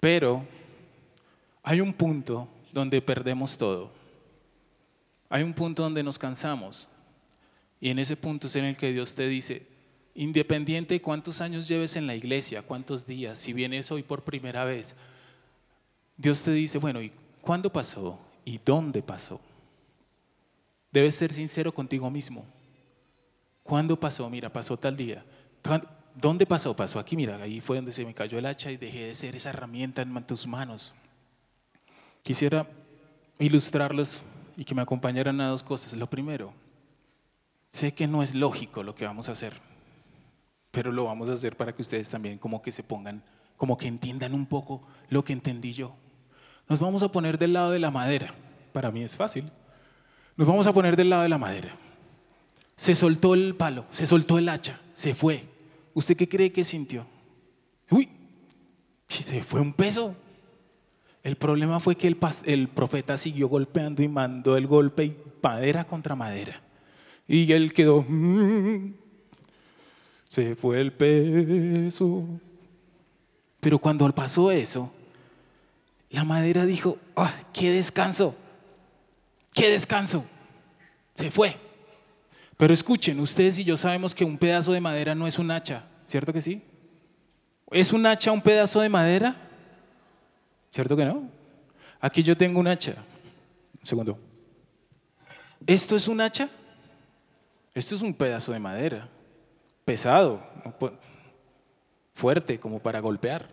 Pero 0.00 0.44
hay 1.62 1.80
un 1.80 1.92
punto 1.92 2.48
donde 2.72 3.02
perdemos 3.02 3.58
todo. 3.58 3.92
Hay 5.28 5.42
un 5.42 5.52
punto 5.52 5.82
donde 5.82 6.02
nos 6.02 6.18
cansamos. 6.18 6.88
Y 7.80 7.90
en 7.90 7.98
ese 7.98 8.16
punto 8.16 8.46
es 8.46 8.56
en 8.56 8.64
el 8.64 8.76
que 8.76 8.92
Dios 8.92 9.14
te 9.14 9.26
dice, 9.28 9.66
Independiente 10.18 10.94
de 10.94 11.00
cuántos 11.00 11.40
años 11.40 11.68
lleves 11.68 11.94
en 11.94 12.08
la 12.08 12.16
iglesia, 12.16 12.62
cuántos 12.62 13.06
días, 13.06 13.38
si 13.38 13.52
vienes 13.52 13.92
hoy 13.92 14.02
por 14.02 14.24
primera 14.24 14.64
vez, 14.64 14.96
Dios 16.16 16.42
te 16.42 16.50
dice, 16.50 16.78
bueno, 16.78 17.00
¿y 17.00 17.12
cuándo 17.40 17.72
pasó? 17.72 18.18
¿Y 18.44 18.58
dónde 18.58 19.00
pasó? 19.00 19.40
Debes 20.90 21.14
ser 21.14 21.32
sincero 21.32 21.72
contigo 21.72 22.10
mismo. 22.10 22.44
¿Cuándo 23.68 24.00
pasó? 24.00 24.30
Mira, 24.30 24.50
pasó 24.50 24.78
tal 24.78 24.96
día. 24.96 25.22
¿Dónde 26.14 26.46
pasó? 26.46 26.74
Pasó 26.74 26.98
aquí, 26.98 27.16
mira, 27.16 27.36
ahí 27.36 27.60
fue 27.60 27.76
donde 27.76 27.92
se 27.92 28.02
me 28.02 28.14
cayó 28.14 28.38
el 28.38 28.46
hacha 28.46 28.70
y 28.70 28.78
dejé 28.78 29.08
de 29.08 29.14
ser 29.14 29.36
esa 29.36 29.50
herramienta 29.50 30.00
en 30.00 30.26
tus 30.26 30.46
manos. 30.46 30.94
Quisiera 32.22 32.66
ilustrarlos 33.38 34.22
y 34.56 34.64
que 34.64 34.74
me 34.74 34.80
acompañaran 34.80 35.38
a 35.42 35.50
dos 35.50 35.62
cosas. 35.62 35.92
Lo 35.92 36.08
primero, 36.08 36.54
sé 37.70 37.92
que 37.92 38.06
no 38.06 38.22
es 38.22 38.34
lógico 38.34 38.82
lo 38.82 38.94
que 38.94 39.04
vamos 39.04 39.28
a 39.28 39.32
hacer. 39.32 39.52
pero 40.70 40.90
lo 40.90 41.04
vamos 41.04 41.28
a 41.28 41.32
hacer 41.32 41.54
para 41.54 41.74
que 41.74 41.82
ustedes 41.82 42.08
también 42.08 42.38
como 42.38 42.62
que 42.62 42.72
se 42.72 42.82
pongan, 42.82 43.22
como 43.58 43.76
que 43.76 43.86
entiendan 43.86 44.32
un 44.32 44.46
poco 44.46 44.80
lo 45.10 45.24
que 45.24 45.34
entendí 45.34 45.74
yo. 45.74 45.94
Nos 46.70 46.78
vamos 46.78 47.02
a 47.02 47.12
poner 47.12 47.36
del 47.36 47.52
lado 47.52 47.72
de 47.72 47.80
la 47.80 47.90
madera. 47.90 48.32
Para 48.72 48.90
mí 48.90 49.02
es 49.02 49.14
fácil. 49.14 49.52
Nos 50.36 50.48
vamos 50.48 50.66
a 50.66 50.72
poner 50.72 50.96
del 50.96 51.10
lado 51.10 51.24
de 51.24 51.28
la 51.28 51.36
madera. 51.36 51.76
Se 52.78 52.94
soltó 52.94 53.34
el 53.34 53.56
palo, 53.56 53.86
se 53.90 54.06
soltó 54.06 54.38
el 54.38 54.48
hacha, 54.48 54.80
se 54.92 55.12
fue. 55.12 55.44
¿Usted 55.94 56.16
qué 56.16 56.28
cree 56.28 56.52
que 56.52 56.64
sintió? 56.64 57.04
Uy, 57.90 58.08
se 59.08 59.42
fue 59.42 59.60
un 59.60 59.72
peso. 59.72 60.14
El 61.24 61.34
problema 61.34 61.80
fue 61.80 61.96
que 61.96 62.06
el, 62.06 62.68
profeta 62.68 63.16
siguió 63.16 63.48
golpeando 63.48 64.00
y 64.00 64.06
mandó 64.06 64.56
el 64.56 64.68
golpe 64.68 65.06
y 65.06 65.16
madera 65.42 65.84
contra 65.84 66.14
madera. 66.14 66.62
Y 67.26 67.52
él 67.52 67.72
quedó, 67.72 68.06
mm, 68.08 68.94
se 70.28 70.54
fue 70.54 70.80
el 70.80 70.92
peso. 70.92 72.28
Pero 73.58 73.80
cuando 73.80 74.08
pasó 74.14 74.52
eso, 74.52 74.92
la 76.10 76.22
madera 76.22 76.64
dijo, 76.64 76.96
¡ah, 77.16 77.34
qué 77.52 77.72
descanso! 77.72 78.36
¡Qué 79.52 79.68
descanso! 79.68 80.24
Se 81.12 81.32
fue. 81.32 81.66
Pero 82.58 82.74
escuchen, 82.74 83.20
ustedes 83.20 83.56
y 83.60 83.64
yo 83.64 83.76
sabemos 83.76 84.16
que 84.16 84.24
un 84.24 84.36
pedazo 84.36 84.72
de 84.72 84.80
madera 84.80 85.14
no 85.14 85.28
es 85.28 85.38
un 85.38 85.48
hacha, 85.52 85.84
¿cierto 86.04 86.32
que 86.32 86.42
sí? 86.42 86.60
¿Es 87.70 87.92
un 87.92 88.04
hacha 88.04 88.32
un 88.32 88.42
pedazo 88.42 88.80
de 88.80 88.88
madera? 88.88 89.36
¿Cierto 90.68 90.96
que 90.96 91.04
no? 91.04 91.30
Aquí 92.00 92.20
yo 92.24 92.36
tengo 92.36 92.58
un 92.58 92.66
hacha. 92.66 92.96
Un 93.80 93.86
segundo. 93.86 94.18
¿Esto 95.68 95.94
es 95.94 96.08
un 96.08 96.20
hacha? 96.20 96.48
Esto 97.74 97.94
es 97.94 98.02
un 98.02 98.12
pedazo 98.12 98.50
de 98.50 98.58
madera, 98.58 99.08
pesado, 99.84 100.42
fuerte 102.12 102.58
como 102.58 102.80
para 102.80 102.98
golpear. 102.98 103.48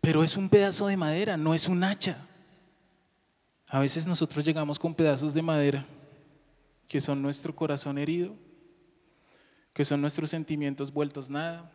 Pero 0.00 0.22
es 0.22 0.36
un 0.36 0.48
pedazo 0.48 0.86
de 0.86 0.96
madera, 0.96 1.36
no 1.36 1.52
es 1.52 1.66
un 1.66 1.82
hacha. 1.82 2.16
A 3.66 3.80
veces 3.80 4.06
nosotros 4.06 4.44
llegamos 4.44 4.78
con 4.78 4.94
pedazos 4.94 5.34
de 5.34 5.42
madera 5.42 5.84
que 6.94 7.00
son 7.00 7.20
nuestro 7.20 7.52
corazón 7.56 7.98
herido, 7.98 8.36
que 9.72 9.84
son 9.84 10.00
nuestros 10.00 10.30
sentimientos 10.30 10.92
vueltos 10.92 11.28
nada, 11.28 11.68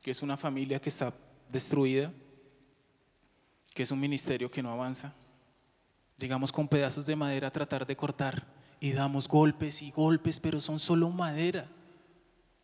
que 0.00 0.10
es 0.10 0.22
una 0.22 0.38
familia 0.38 0.80
que 0.80 0.88
está 0.88 1.12
destruida, 1.50 2.10
que 3.74 3.82
es 3.82 3.90
un 3.90 4.00
ministerio 4.00 4.50
que 4.50 4.62
no 4.62 4.72
avanza. 4.72 5.12
Llegamos 6.16 6.50
con 6.50 6.68
pedazos 6.68 7.04
de 7.04 7.14
madera 7.14 7.48
a 7.48 7.52
tratar 7.52 7.86
de 7.86 7.94
cortar 7.94 8.46
y 8.80 8.92
damos 8.92 9.28
golpes 9.28 9.82
y 9.82 9.90
golpes, 9.90 10.40
pero 10.40 10.58
son 10.58 10.80
solo 10.80 11.10
madera. 11.10 11.68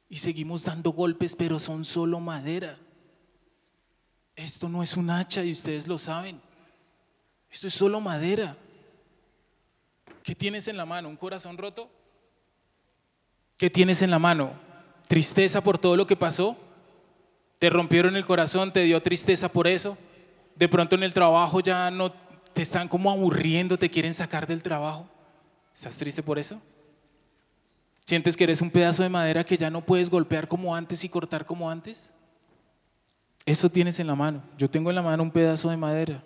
Y 0.08 0.16
seguimos 0.16 0.64
dando 0.64 0.92
golpes, 0.92 1.36
pero 1.36 1.60
son 1.60 1.84
solo 1.84 2.20
madera. 2.20 2.78
Esto 4.34 4.70
no 4.70 4.82
es 4.82 4.96
un 4.96 5.10
hacha 5.10 5.44
y 5.44 5.52
ustedes 5.52 5.86
lo 5.86 5.98
saben. 5.98 6.40
Esto 7.50 7.66
es 7.66 7.74
solo 7.74 8.00
madera. 8.00 8.56
¿Qué 10.22 10.34
tienes 10.34 10.68
en 10.68 10.78
la 10.78 10.86
mano? 10.86 11.10
¿Un 11.10 11.16
corazón 11.16 11.58
roto? 11.58 11.97
¿Qué 13.58 13.68
tienes 13.68 14.02
en 14.02 14.10
la 14.10 14.18
mano? 14.20 14.52
¿Tristeza 15.08 15.60
por 15.62 15.78
todo 15.78 15.96
lo 15.96 16.06
que 16.06 16.16
pasó? 16.16 16.56
¿Te 17.58 17.68
rompieron 17.68 18.16
el 18.16 18.24
corazón? 18.24 18.72
¿Te 18.72 18.84
dio 18.84 19.02
tristeza 19.02 19.48
por 19.48 19.66
eso? 19.66 19.98
De 20.54 20.68
pronto 20.68 20.94
en 20.94 21.02
el 21.02 21.12
trabajo 21.12 21.60
ya 21.60 21.90
no 21.90 22.12
te 22.54 22.62
están 22.62 22.88
como 22.88 23.10
aburriendo, 23.10 23.76
te 23.76 23.90
quieren 23.90 24.14
sacar 24.14 24.46
del 24.46 24.62
trabajo. 24.62 25.08
¿Estás 25.74 25.98
triste 25.98 26.22
por 26.22 26.38
eso? 26.38 26.62
¿Sientes 28.06 28.36
que 28.36 28.44
eres 28.44 28.62
un 28.62 28.70
pedazo 28.70 29.02
de 29.02 29.08
madera 29.08 29.44
que 29.44 29.58
ya 29.58 29.70
no 29.70 29.84
puedes 29.84 30.08
golpear 30.08 30.46
como 30.48 30.74
antes 30.74 31.02
y 31.04 31.08
cortar 31.08 31.44
como 31.44 31.68
antes? 31.68 32.12
Eso 33.44 33.70
tienes 33.70 33.98
en 33.98 34.06
la 34.06 34.14
mano. 34.14 34.42
Yo 34.56 34.70
tengo 34.70 34.90
en 34.90 34.96
la 34.96 35.02
mano 35.02 35.22
un 35.22 35.30
pedazo 35.30 35.68
de 35.68 35.76
madera. 35.76 36.22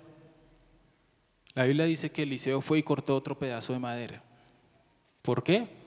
La 1.55 1.65
Biblia 1.65 1.87
dice 1.87 2.11
que 2.11 2.23
Eliseo 2.23 2.61
fue 2.61 2.79
y 2.79 2.83
cortó 2.83 3.17
otro 3.17 3.39
pedazo 3.39 3.73
de 3.73 3.79
madera. 3.79 4.23
¿Por 5.23 5.43
qué? 5.43 5.82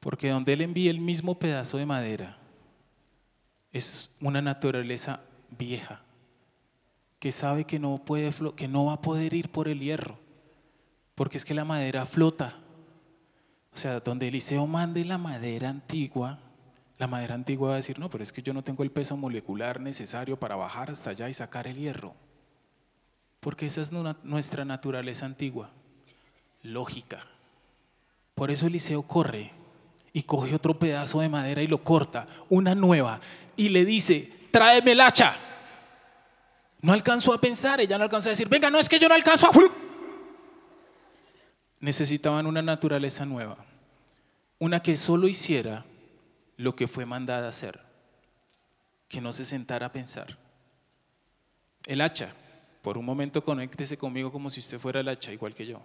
Porque 0.00 0.30
donde 0.30 0.54
él 0.54 0.62
envía 0.62 0.90
el 0.90 1.00
mismo 1.00 1.38
pedazo 1.38 1.78
de 1.78 1.86
madera 1.86 2.38
es 3.72 4.10
una 4.20 4.42
naturaleza 4.42 5.20
vieja 5.56 6.02
que 7.18 7.30
sabe 7.30 7.64
que 7.64 7.78
no, 7.78 8.02
puede, 8.04 8.32
que 8.56 8.66
no 8.66 8.86
va 8.86 8.94
a 8.94 9.02
poder 9.02 9.34
ir 9.34 9.50
por 9.50 9.68
el 9.68 9.80
hierro 9.80 10.16
porque 11.20 11.36
es 11.36 11.44
que 11.44 11.52
la 11.52 11.66
madera 11.66 12.06
flota. 12.06 12.54
O 13.74 13.76
sea, 13.76 14.00
donde 14.00 14.28
Eliseo 14.28 14.66
mande 14.66 15.04
la 15.04 15.18
madera 15.18 15.68
antigua, 15.68 16.38
la 16.96 17.06
madera 17.06 17.34
antigua 17.34 17.68
va 17.68 17.74
a 17.74 17.76
decir, 17.76 17.98
no, 17.98 18.08
pero 18.08 18.24
es 18.24 18.32
que 18.32 18.40
yo 18.40 18.54
no 18.54 18.64
tengo 18.64 18.82
el 18.82 18.90
peso 18.90 19.18
molecular 19.18 19.82
necesario 19.82 20.40
para 20.40 20.56
bajar 20.56 20.90
hasta 20.90 21.10
allá 21.10 21.28
y 21.28 21.34
sacar 21.34 21.66
el 21.66 21.76
hierro. 21.76 22.14
Porque 23.40 23.66
esa 23.66 23.82
es 23.82 23.92
nuestra 23.92 24.64
naturaleza 24.64 25.26
antigua, 25.26 25.68
lógica. 26.62 27.20
Por 28.34 28.50
eso 28.50 28.66
Eliseo 28.66 29.02
corre 29.02 29.52
y 30.12 30.22
coge 30.22 30.54
otro 30.54 30.78
pedazo 30.78 31.20
de 31.20 31.28
madera 31.28 31.62
y 31.62 31.66
lo 31.66 31.78
corta, 31.78 32.26
una 32.48 32.74
nueva, 32.74 33.20
y 33.56 33.68
le 33.68 33.84
dice, 33.84 34.32
tráeme 34.50 34.92
el 34.92 35.00
hacha. 35.00 35.36
No 36.80 36.92
alcanzó 36.92 37.32
a 37.32 37.40
pensar, 37.40 37.80
ella 37.80 37.98
no 37.98 38.04
alcanzó 38.04 38.28
a 38.28 38.30
decir, 38.30 38.48
venga, 38.48 38.70
no 38.70 38.78
es 38.78 38.88
que 38.88 38.98
yo 38.98 39.08
no 39.08 39.14
alcanzo 39.14 39.46
a 39.46 39.52
necesitaban 41.80 42.46
una 42.46 42.62
naturaleza 42.62 43.24
nueva, 43.24 43.56
una 44.58 44.82
que 44.82 44.96
solo 44.96 45.26
hiciera 45.26 45.84
lo 46.56 46.76
que 46.76 46.86
fue 46.86 47.06
mandada 47.06 47.46
a 47.46 47.50
hacer, 47.50 47.80
que 49.08 49.20
no 49.20 49.32
se 49.32 49.46
sentara 49.46 49.86
a 49.86 49.92
pensar. 49.92 50.36
El 51.86 52.02
hacha, 52.02 52.34
por 52.82 52.98
un 52.98 53.04
momento 53.04 53.42
conéctese 53.42 53.96
conmigo 53.96 54.30
como 54.30 54.50
si 54.50 54.60
usted 54.60 54.78
fuera 54.78 55.00
el 55.00 55.08
hacha, 55.08 55.32
igual 55.32 55.54
que 55.54 55.66
yo. 55.66 55.80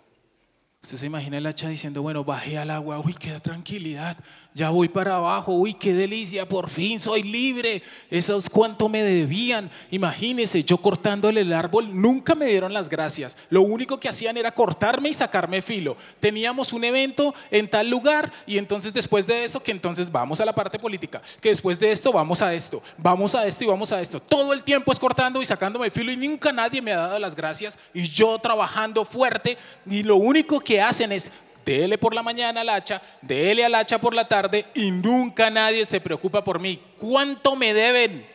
Usted 0.86 0.98
se 0.98 1.08
imagina 1.08 1.40
el 1.40 1.48
hacha 1.48 1.68
diciendo, 1.68 2.04
bueno, 2.04 2.24
bajé 2.24 2.60
al 2.60 2.70
agua, 2.70 3.02
uy, 3.04 3.16
qué 3.16 3.40
tranquilidad, 3.40 4.16
ya 4.54 4.70
voy 4.70 4.88
para 4.88 5.18
abajo, 5.18 5.52
uy, 5.52 5.74
qué 5.74 5.96
delicia, 5.96 6.48
por 6.48 6.70
fin 6.70 7.00
soy 7.00 7.24
libre, 7.24 7.82
eso 8.12 8.38
es 8.38 8.48
cuánto 8.48 8.88
me 8.88 9.02
debían. 9.02 9.72
Imagínese, 9.90 10.64
yo 10.64 10.78
cortándole 10.78 11.42
el 11.42 11.52
árbol, 11.54 11.90
nunca 11.92 12.36
me 12.36 12.46
dieron 12.46 12.72
las 12.72 12.88
gracias, 12.88 13.36
lo 13.50 13.64
único 13.64 14.00
que 14.00 14.08
hacían 14.08 14.38
era 14.38 14.52
cortarme 14.52 15.10
y 15.10 15.14
sacarme 15.14 15.64
filo. 15.64 15.98
Teníamos 16.20 16.72
un 16.72 16.84
evento 16.84 17.34
en 17.50 17.68
tal 17.68 17.90
lugar 17.90 18.32
y 18.46 18.60
entonces 18.60 18.94
después 18.94 19.26
de 19.26 19.44
eso, 19.44 19.64
que 19.64 19.72
entonces 19.72 20.12
vamos 20.12 20.40
a 20.40 20.46
la 20.46 20.54
parte 20.54 20.78
política, 20.78 21.20
que 21.42 21.50
después 21.50 21.80
de 21.80 21.92
esto 21.92 22.14
vamos 22.14 22.44
a 22.44 22.54
esto, 22.54 22.84
vamos 23.00 23.34
a 23.34 23.48
esto 23.48 23.64
y 23.64 23.68
vamos 23.68 23.92
a 23.92 24.00
esto. 24.00 24.20
Todo 24.22 24.54
el 24.54 24.62
tiempo 24.62 24.92
es 24.92 25.00
cortando 25.00 25.42
y 25.42 25.46
sacándome 25.46 25.90
filo 25.90 26.12
y 26.12 26.18
nunca 26.18 26.52
nadie 26.52 26.80
me 26.80 26.94
ha 26.94 26.98
dado 26.98 27.18
las 27.18 27.36
gracias. 27.36 27.78
Y 27.92 28.04
yo 28.04 28.38
trabajando 28.38 29.04
fuerte 29.04 29.58
y 29.90 30.04
lo 30.04 30.18
único 30.18 30.60
que 30.60 30.75
hacen 30.82 31.12
es 31.12 31.32
dele 31.66 31.98
por 31.98 32.14
la 32.14 32.24
mañana 32.24 32.62
al 32.62 32.70
hacha, 32.70 33.02
dele 33.22 33.66
al 33.66 33.76
hacha 33.76 34.00
por 34.00 34.14
la 34.14 34.28
tarde 34.28 34.68
y 34.76 34.92
nunca 34.92 35.50
nadie 35.50 35.86
se 35.86 36.00
preocupa 36.00 36.44
por 36.44 36.60
mí. 36.60 36.80
¿Cuánto 36.98 37.56
me 37.56 37.74
deben? 37.74 38.26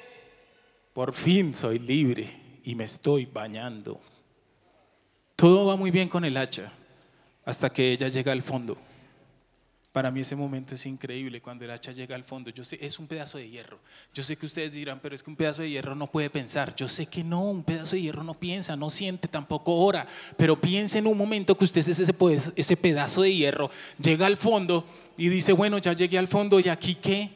Por 0.92 1.12
fin 1.12 1.55
soy 1.55 1.79
libre 1.79 2.29
y 2.64 2.74
me 2.74 2.85
estoy 2.85 3.26
bañando. 3.26 4.00
Todo 5.37 5.66
va 5.66 5.76
muy 5.76 5.90
bien 5.90 6.09
con 6.09 6.24
el 6.24 6.37
hacha 6.37 6.72
hasta 7.44 7.70
que 7.70 7.92
ella 7.92 8.09
llega 8.09 8.33
al 8.33 8.42
fondo. 8.42 8.76
Para 9.92 10.12
mí 10.12 10.20
ese 10.20 10.37
momento 10.37 10.76
es 10.76 10.87
increíble 10.87 11.40
cuando 11.40 11.64
el 11.64 11.70
hacha 11.72 11.90
llega 11.90 12.14
al 12.14 12.22
fondo. 12.22 12.50
Yo 12.50 12.62
sé, 12.62 12.79
es 12.81 13.00
un 13.00 13.09
pedazo 13.09 13.38
de 13.38 13.48
hierro. 13.48 13.81
Yo 14.14 14.22
sé 14.22 14.37
que 14.37 14.46
ustedes 14.46 14.72
dirán, 14.72 15.00
pero 15.03 15.16
es 15.16 15.22
que 15.22 15.31
un 15.31 15.35
pedazo 15.35 15.62
de 15.62 15.70
hierro 15.70 15.96
no 15.96 16.07
puede 16.07 16.31
pensar. 16.31 16.76
Yo 16.76 16.87
sé 16.87 17.07
que 17.07 17.24
no, 17.24 17.42
un 17.42 17.64
pedazo 17.64 17.96
de 17.96 18.03
hierro 18.03 18.22
no 18.22 18.35
piensa, 18.35 18.76
no 18.76 18.88
siente, 18.88 19.26
tampoco 19.26 19.74
ora. 19.74 20.07
Pero 20.37 20.61
piense 20.61 20.98
en 20.98 21.09
un 21.09 21.18
momento 21.18 21.57
que 21.57 21.64
usted 21.64 21.81
es 21.81 21.98
ese, 21.98 22.14
ese 22.55 22.76
pedazo 22.76 23.22
de 23.22 23.35
hierro, 23.35 23.68
llega 24.00 24.26
al 24.26 24.37
fondo 24.37 24.87
y 25.16 25.29
dice, 25.29 25.53
bueno, 25.53 25.79
ya 25.79 25.92
llegué 25.92 26.18
al 26.18 26.29
fondo 26.29 26.61
y 26.61 26.68
aquí 26.68 26.94
qué? 26.94 27.31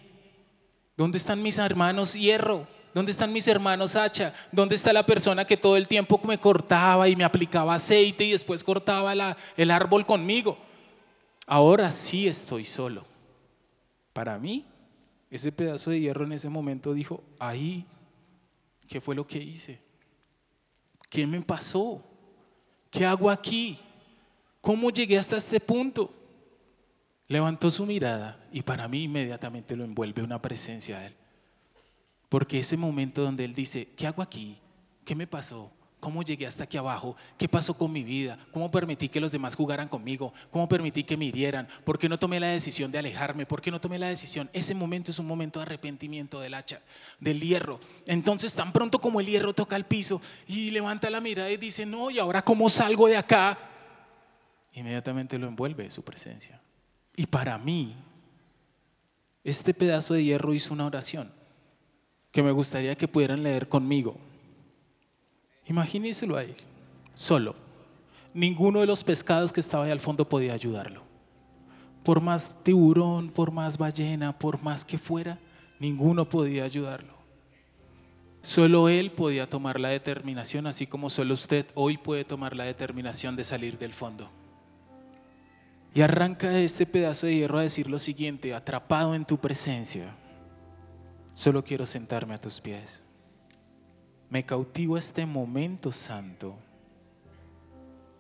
¿Dónde 0.97 1.19
están 1.19 1.43
mis 1.43 1.59
hermanos 1.59 2.15
hierro? 2.15 2.69
¿Dónde 2.95 3.11
están 3.11 3.33
mis 3.33 3.49
hermanos 3.49 3.97
hacha? 3.97 4.33
¿Dónde 4.53 4.77
está 4.77 4.93
la 4.93 5.05
persona 5.05 5.45
que 5.45 5.57
todo 5.57 5.77
el 5.77 5.89
tiempo 5.89 6.21
me 6.23 6.39
cortaba 6.39 7.09
y 7.09 7.17
me 7.17 7.25
aplicaba 7.25 7.75
aceite 7.75 8.25
y 8.25 8.31
después 8.31 8.63
cortaba 8.63 9.13
el 9.57 9.71
árbol 9.73 10.07
conmigo? 10.07 10.57
Ahora 11.47 11.91
sí 11.91 12.27
estoy 12.27 12.65
solo. 12.65 13.05
Para 14.13 14.39
mí, 14.39 14.65
ese 15.31 15.53
pedazo 15.53 15.91
de 15.91 16.01
hierro 16.01 16.25
en 16.25 16.33
ese 16.33 16.49
momento 16.49 16.95
dijo, 16.95 17.23
ahí, 17.39 17.85
¿qué 18.89 19.01
fue 19.01 19.15
lo 19.15 19.27
que 19.27 19.39
hice? 19.39 19.81
¿Qué 21.09 21.27
me 21.27 21.41
pasó? 21.43 22.03
¿Qué 22.91 23.05
hago 23.05 23.31
aquí? 23.31 23.79
¿Cómo 24.61 24.91
llegué 24.91 25.19
hasta 25.19 25.37
este 25.37 25.61
punto? 25.61 26.11
Levantó 27.27 27.71
su 27.71 27.85
mirada 27.85 28.47
y 28.53 28.63
para 28.63 28.87
mí 28.89 29.05
inmediatamente 29.05 29.77
lo 29.77 29.85
envuelve 29.85 30.23
una 30.23 30.41
presencia 30.41 31.01
de 31.01 31.07
él. 31.09 31.15
Porque 32.29 32.61
ese 32.61 32.77
momento 32.77 33.23
donde 33.23 33.45
él 33.45 33.55
dice, 33.55 33.89
¿qué 33.97 34.07
hago 34.07 34.23
aquí? 34.23 34.59
¿Qué 35.05 35.15
me 35.15 35.27
pasó? 35.27 35.71
¿Cómo 36.05 36.23
llegué 36.23 36.47
hasta 36.47 36.65
aquí 36.65 36.77
abajo? 36.77 37.17
¿Qué 37.39 37.49
pasó 37.49 37.79
con 37.79 37.91
mi 37.91 38.05
vida? 38.05 38.39
¿Cómo 38.53 38.71
permití 38.71 39.09
que 39.09 39.23
los 39.23 39.33
demás 39.33 39.55
jugaran 39.57 39.89
conmigo? 39.89 40.35
¿Cómo 40.51 40.69
permití 40.69 41.03
que 41.03 41.17
me 41.17 41.25
hirieran? 41.25 41.67
¿Por 41.83 41.99
qué 41.99 42.11
no 42.11 42.19
tomé 42.19 42.39
la 42.39 42.49
decisión 42.49 42.93
de 42.93 42.99
alejarme? 42.99 43.47
¿Por 43.47 43.63
qué 43.63 43.71
no 43.71 43.81
tomé 43.81 43.99
la 43.99 44.09
decisión? 44.09 44.51
Ese 44.53 44.75
momento 44.75 45.11
es 45.11 45.19
un 45.19 45.27
momento 45.27 45.61
de 45.61 45.63
arrepentimiento 45.63 46.41
del 46.41 46.53
hacha, 46.53 46.83
del 47.21 47.41
hierro. 47.41 47.81
Entonces, 48.05 48.53
tan 48.53 48.71
pronto 48.71 49.01
como 49.01 49.19
el 49.19 49.25
hierro 49.25 49.55
toca 49.55 49.77
el 49.77 49.87
piso 49.87 50.21
y 50.47 50.73
levanta 50.73 51.09
la 51.09 51.23
mirada 51.23 51.51
y 51.51 51.57
dice, 51.57 51.87
no, 51.87 52.11
¿y 52.11 52.19
ahora 52.19 52.43
cómo 52.43 52.69
salgo 52.69 53.09
de 53.09 53.17
acá? 53.17 53.57
Inmediatamente 54.75 55.39
lo 55.39 55.49
envuelve 55.49 55.91
su 55.91 56.03
presencia. 56.03 56.61
Y 57.17 57.25
para 57.25 57.57
mí, 57.57 57.97
este 59.43 59.73
pedazo 59.73 60.13
de 60.13 60.23
hierro 60.23 60.53
hizo 60.53 60.75
una 60.75 60.85
oración 60.85 61.33
que 62.31 62.43
me 62.43 62.51
gustaría 62.51 62.95
que 62.95 63.09
pudieran 63.09 63.43
leer 63.43 63.71
conmigo. 63.71 64.19
Imagínenselo 65.67 66.37
a 66.37 66.43
él, 66.43 66.55
solo. 67.15 67.55
Ninguno 68.33 68.81
de 68.81 68.87
los 68.87 69.05
pescados 69.05 69.53
que 69.53 69.61
estaba 69.61 69.85
ahí 69.85 69.91
al 69.91 70.01
fondo 70.01 70.29
podía 70.29 70.53
ayudarlo. 70.53 71.03
Por 72.03 72.21
más 72.21 72.55
tiburón, 72.63 73.31
por 73.31 73.51
más 73.51 73.79
ballena, 73.79 74.39
por 74.39 74.63
más 74.63 74.85
que 74.85 74.99
fuera, 74.99 75.39
ninguno 75.79 76.29
podía 76.29 76.65
ayudarlo. 76.65 77.15
Solo 78.43 78.91
él 78.91 79.13
podía 79.13 79.49
tomar 79.49 79.81
la 79.81 79.89
determinación, 79.89 80.67
así 80.67 80.87
como 80.87 81.09
solo 81.09 81.33
usted 81.33 81.67
hoy 81.75 81.97
puede 81.97 82.25
tomar 82.25 82.55
la 82.55 82.65
determinación 82.65 83.37
de 83.37 83.45
salir 83.45 83.79
del 83.79 83.93
fondo. 83.93 84.29
Y 85.95 86.03
arranca 86.03 86.59
este 86.59 86.87
pedazo 86.87 87.27
de 87.27 87.37
hierro 87.37 87.59
a 87.59 87.63
decir 87.63 87.89
lo 87.89 88.01
siguiente, 88.01 88.53
atrapado 88.53 89.15
en 89.15 89.25
tu 89.25 89.39
presencia, 89.39 90.13
solo 91.33 91.63
quiero 91.63 91.87
sentarme 91.87 92.35
a 92.35 92.41
tus 92.41 92.61
pies. 92.61 93.04
Me 94.35 94.45
cautivo 94.45 94.99
este 94.99 95.25
momento 95.25 95.93
santo. 95.93 96.57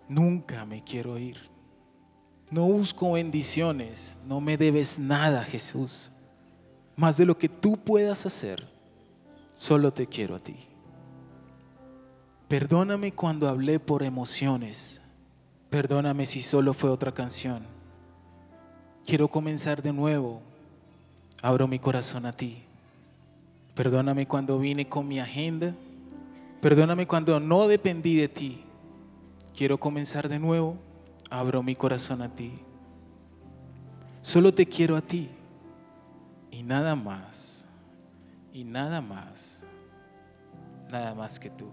Nunca 0.09 0.64
me 0.64 0.85
quiero 0.85 1.18
ir. 1.18 1.38
No 2.53 2.66
busco 2.66 3.12
bendiciones, 3.12 4.16
no 4.24 4.40
me 4.40 4.57
debes 4.57 4.96
nada, 4.96 5.42
Jesús. 5.42 6.12
Más 6.94 7.16
de 7.16 7.27
lo 7.27 7.37
que 7.37 7.48
tú 7.48 7.77
puedas 7.77 8.27
hacer, 8.27 8.64
solo 9.53 9.92
te 9.92 10.07
quiero 10.07 10.37
a 10.37 10.38
ti. 10.38 10.57
Perdóname 12.46 13.11
cuando 13.12 13.48
hablé 13.48 13.81
por 13.81 14.05
emociones 14.05 15.03
Perdóname 15.74 16.24
si 16.24 16.40
solo 16.40 16.72
fue 16.72 16.88
otra 16.88 17.11
canción. 17.11 17.64
Quiero 19.05 19.27
comenzar 19.27 19.83
de 19.83 19.92
nuevo. 19.92 20.40
Abro 21.42 21.66
mi 21.66 21.81
corazón 21.81 22.27
a 22.27 22.33
ti. 22.33 22.62
Perdóname 23.74 24.29
cuando 24.29 24.57
vine 24.61 24.88
con 24.88 25.09
mi 25.09 25.18
agenda. 25.18 25.74
Perdóname 26.64 27.07
cuando 27.07 27.38
no 27.40 27.68
dependí 27.68 28.16
de 28.16 28.27
ti. 28.27 28.64
Quiero 29.55 29.79
comenzar 29.79 30.31
de 30.31 30.38
nuevo. 30.38 30.79
Abro 31.29 31.62
mi 31.62 31.77
corazón 31.77 32.22
a 32.22 32.35
ti. 32.35 32.55
Solo 34.22 34.55
te 34.55 34.64
quiero 34.64 34.96
a 34.96 35.03
ti. 35.03 35.29
Y 36.50 36.62
nada 36.62 36.94
más. 36.94 37.68
Y 38.50 38.64
nada 38.64 39.03
más. 39.03 39.62
Nada 40.90 41.14
más 41.14 41.38
que 41.38 41.50
tú. 41.50 41.68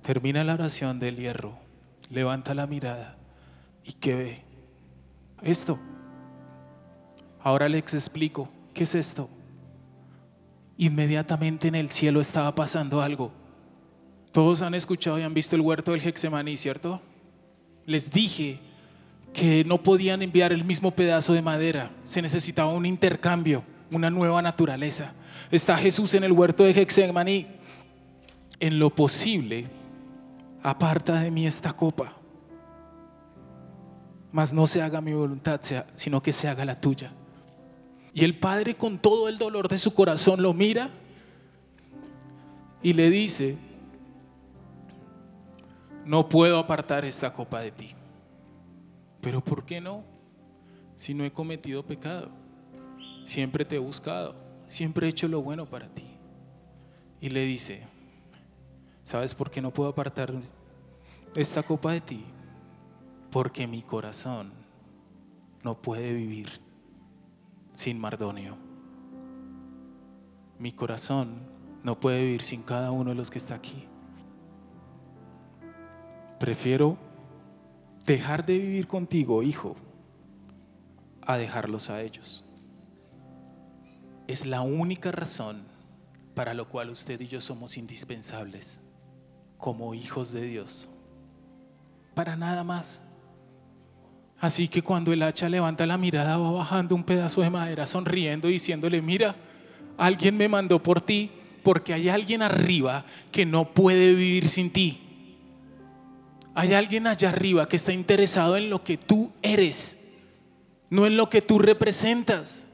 Termina 0.00 0.42
la 0.42 0.54
oración 0.54 0.98
del 0.98 1.16
hierro 1.16 1.58
levanta 2.08 2.54
la 2.54 2.66
mirada 2.66 3.16
y 3.84 3.92
que 3.92 4.14
ve 4.14 4.42
esto. 5.42 5.78
Ahora 7.42 7.68
les 7.68 7.82
explico, 7.92 8.48
¿qué 8.72 8.84
es 8.84 8.94
esto? 8.94 9.28
Inmediatamente 10.76 11.68
en 11.68 11.74
el 11.74 11.90
cielo 11.90 12.20
estaba 12.20 12.54
pasando 12.54 13.00
algo. 13.00 13.32
Todos 14.32 14.62
han 14.62 14.74
escuchado 14.74 15.18
y 15.18 15.22
han 15.22 15.34
visto 15.34 15.54
el 15.54 15.62
huerto 15.62 15.92
del 15.92 16.00
Hexemaní, 16.04 16.56
¿cierto? 16.56 17.00
Les 17.86 18.10
dije 18.10 18.58
que 19.32 19.64
no 19.64 19.82
podían 19.82 20.22
enviar 20.22 20.52
el 20.52 20.64
mismo 20.64 20.90
pedazo 20.92 21.32
de 21.34 21.42
madera, 21.42 21.90
se 22.04 22.22
necesitaba 22.22 22.72
un 22.72 22.86
intercambio, 22.86 23.62
una 23.90 24.10
nueva 24.10 24.40
naturaleza. 24.42 25.12
Está 25.50 25.76
Jesús 25.76 26.14
en 26.14 26.24
el 26.24 26.32
huerto 26.32 26.64
de 26.64 26.70
Hexemaní. 26.70 27.46
En 28.60 28.78
lo 28.78 28.90
posible, 28.90 29.66
aparta 30.62 31.20
de 31.20 31.30
mí 31.30 31.46
esta 31.46 31.72
copa, 31.72 32.14
mas 34.32 34.52
no 34.52 34.66
se 34.66 34.80
haga 34.80 35.00
mi 35.00 35.12
voluntad, 35.12 35.60
sino 35.94 36.22
que 36.22 36.32
se 36.32 36.48
haga 36.48 36.64
la 36.64 36.80
tuya. 36.80 37.12
Y 38.14 38.24
el 38.24 38.38
Padre 38.38 38.76
con 38.76 38.98
todo 38.98 39.28
el 39.28 39.36
dolor 39.36 39.68
de 39.68 39.76
su 39.76 39.92
corazón 39.92 40.40
lo 40.40 40.54
mira 40.54 40.88
y 42.82 42.92
le 42.92 43.10
dice, 43.10 43.56
no 46.06 46.28
puedo 46.28 46.58
apartar 46.58 47.04
esta 47.04 47.32
copa 47.32 47.60
de 47.60 47.72
ti. 47.72 47.90
Pero 49.20 49.42
¿por 49.42 49.64
qué 49.64 49.80
no? 49.80 50.04
Si 50.96 51.12
no 51.12 51.24
he 51.24 51.32
cometido 51.32 51.84
pecado, 51.84 52.30
siempre 53.22 53.64
te 53.64 53.76
he 53.76 53.80
buscado, 53.80 54.36
siempre 54.66 55.06
he 55.06 55.10
hecho 55.10 55.26
lo 55.26 55.42
bueno 55.42 55.66
para 55.66 55.88
ti. 55.88 56.06
Y 57.20 57.30
le 57.30 57.44
dice, 57.44 57.82
¿Sabes 59.04 59.34
por 59.34 59.50
qué 59.50 59.60
no 59.60 59.70
puedo 59.70 59.90
apartar 59.90 60.32
esta 61.36 61.62
copa 61.62 61.92
de 61.92 62.00
ti? 62.00 62.24
Porque 63.30 63.66
mi 63.66 63.82
corazón 63.82 64.50
no 65.62 65.80
puede 65.80 66.14
vivir 66.14 66.48
sin 67.74 67.98
Mardonio. 67.98 68.56
Mi 70.58 70.72
corazón 70.72 71.48
no 71.82 71.98
puede 72.00 72.24
vivir 72.24 72.42
sin 72.42 72.62
cada 72.62 72.90
uno 72.90 73.10
de 73.10 73.16
los 73.16 73.30
que 73.30 73.38
está 73.38 73.54
aquí. 73.54 73.86
Prefiero 76.38 76.96
dejar 78.06 78.44
de 78.44 78.58
vivir 78.58 78.86
contigo, 78.86 79.42
hijo, 79.42 79.76
a 81.22 81.36
dejarlos 81.36 81.90
a 81.90 82.02
ellos. 82.02 82.44
Es 84.26 84.46
la 84.46 84.62
única 84.62 85.12
razón 85.12 85.64
para 86.34 86.54
lo 86.54 86.68
cual 86.68 86.90
usted 86.90 87.20
y 87.20 87.26
yo 87.26 87.40
somos 87.40 87.76
indispensables 87.76 88.80
como 89.58 89.94
hijos 89.94 90.32
de 90.32 90.42
Dios. 90.42 90.88
Para 92.14 92.36
nada 92.36 92.64
más. 92.64 93.02
Así 94.40 94.68
que 94.68 94.82
cuando 94.82 95.12
el 95.12 95.22
hacha 95.22 95.48
levanta 95.48 95.86
la 95.86 95.96
mirada 95.96 96.36
va 96.36 96.50
bajando 96.50 96.94
un 96.94 97.04
pedazo 97.04 97.40
de 97.40 97.50
madera 97.50 97.86
sonriendo 97.86 98.48
diciéndole, 98.48 99.00
mira, 99.00 99.36
alguien 99.96 100.36
me 100.36 100.48
mandó 100.48 100.82
por 100.82 101.00
ti 101.00 101.30
porque 101.62 101.94
hay 101.94 102.08
alguien 102.08 102.42
arriba 102.42 103.06
que 103.32 103.46
no 103.46 103.72
puede 103.72 104.14
vivir 104.14 104.48
sin 104.48 104.70
ti. 104.70 105.00
Hay 106.54 106.74
alguien 106.74 107.06
allá 107.06 107.30
arriba 107.30 107.68
que 107.68 107.76
está 107.76 107.92
interesado 107.92 108.56
en 108.56 108.70
lo 108.70 108.84
que 108.84 108.96
tú 108.96 109.32
eres, 109.42 109.98
no 110.90 111.06
en 111.06 111.16
lo 111.16 111.28
que 111.28 111.42
tú 111.42 111.58
representas, 111.58 112.68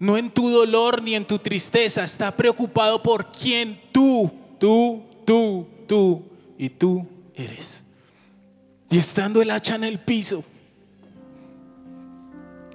no 0.00 0.16
en 0.16 0.30
tu 0.30 0.48
dolor 0.48 1.02
ni 1.02 1.14
en 1.14 1.24
tu 1.24 1.38
tristeza. 1.38 2.02
Está 2.02 2.36
preocupado 2.36 3.02
por 3.02 3.30
quién 3.30 3.80
tú, 3.92 4.32
tú, 4.58 5.04
tú, 5.24 5.68
tú 5.86 6.24
y 6.58 6.70
tú 6.70 7.06
eres. 7.34 7.84
Y 8.90 8.98
estando 8.98 9.42
el 9.42 9.50
hacha 9.50 9.76
en 9.76 9.84
el 9.84 9.98
piso 9.98 10.44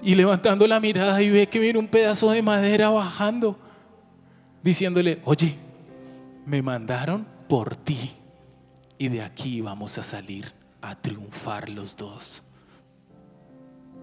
y 0.01 0.15
levantando 0.15 0.65
la 0.67 0.79
mirada 0.79 1.21
y 1.21 1.29
ve 1.29 1.47
que 1.47 1.59
viene 1.59 1.79
un 1.79 1.87
pedazo 1.87 2.31
de 2.31 2.41
madera 2.41 2.89
bajando, 2.89 3.57
diciéndole, 4.63 5.21
oye, 5.25 5.55
me 6.45 6.61
mandaron 6.61 7.27
por 7.47 7.75
ti 7.75 8.13
y 8.97 9.09
de 9.09 9.21
aquí 9.21 9.61
vamos 9.61 9.97
a 9.97 10.03
salir 10.03 10.53
a 10.81 10.95
triunfar 10.95 11.69
los 11.69 11.95
dos. 11.95 12.43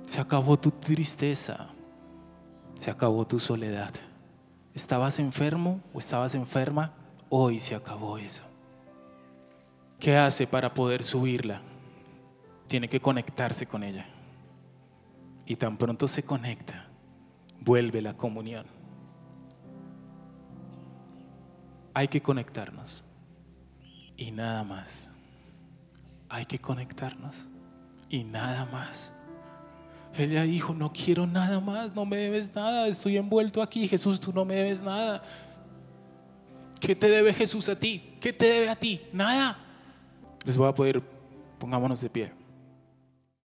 Se 0.06 0.20
acabó 0.20 0.58
tu 0.58 0.70
tristeza, 0.70 1.68
se 2.74 2.90
acabó 2.90 3.26
tu 3.26 3.38
soledad. 3.38 3.92
¿Estabas 4.74 5.18
enfermo 5.18 5.80
o 5.94 5.98
estabas 5.98 6.34
enferma? 6.34 6.92
Hoy 7.28 7.58
se 7.58 7.74
acabó 7.74 8.18
eso. 8.18 8.42
¿Qué 9.98 10.16
hace 10.16 10.46
para 10.46 10.74
poder 10.74 11.02
subirla? 11.02 11.62
Tiene 12.68 12.88
que 12.88 13.00
conectarse 13.00 13.66
con 13.66 13.82
ella. 13.82 14.06
Y 15.46 15.56
tan 15.56 15.76
pronto 15.76 16.08
se 16.08 16.24
conecta, 16.24 16.88
vuelve 17.60 18.02
la 18.02 18.14
comunión. 18.14 18.66
Hay 21.94 22.08
que 22.08 22.20
conectarnos. 22.20 23.04
Y 24.16 24.32
nada 24.32 24.64
más. 24.64 25.12
Hay 26.28 26.46
que 26.46 26.58
conectarnos. 26.58 27.46
Y 28.08 28.24
nada 28.24 28.66
más. 28.66 29.12
Ella 30.18 30.42
dijo, 30.42 30.74
no 30.74 30.92
quiero 30.92 31.26
nada 31.26 31.60
más, 31.60 31.94
no 31.94 32.06
me 32.06 32.16
debes 32.16 32.54
nada, 32.54 32.88
estoy 32.88 33.16
envuelto 33.16 33.62
aquí. 33.62 33.86
Jesús, 33.86 34.18
tú 34.18 34.32
no 34.32 34.44
me 34.44 34.54
debes 34.54 34.82
nada. 34.82 35.22
¿Qué 36.80 36.96
te 36.96 37.08
debe 37.08 37.32
Jesús 37.32 37.68
a 37.68 37.78
ti? 37.78 38.16
¿Qué 38.20 38.32
te 38.32 38.46
debe 38.46 38.68
a 38.68 38.76
ti? 38.76 39.02
Nada 39.12 39.62
les 40.46 40.56
voy 40.56 40.68
a 40.68 40.74
poder, 40.74 41.02
pongámonos 41.58 42.00
de 42.00 42.08
pie. 42.08 42.32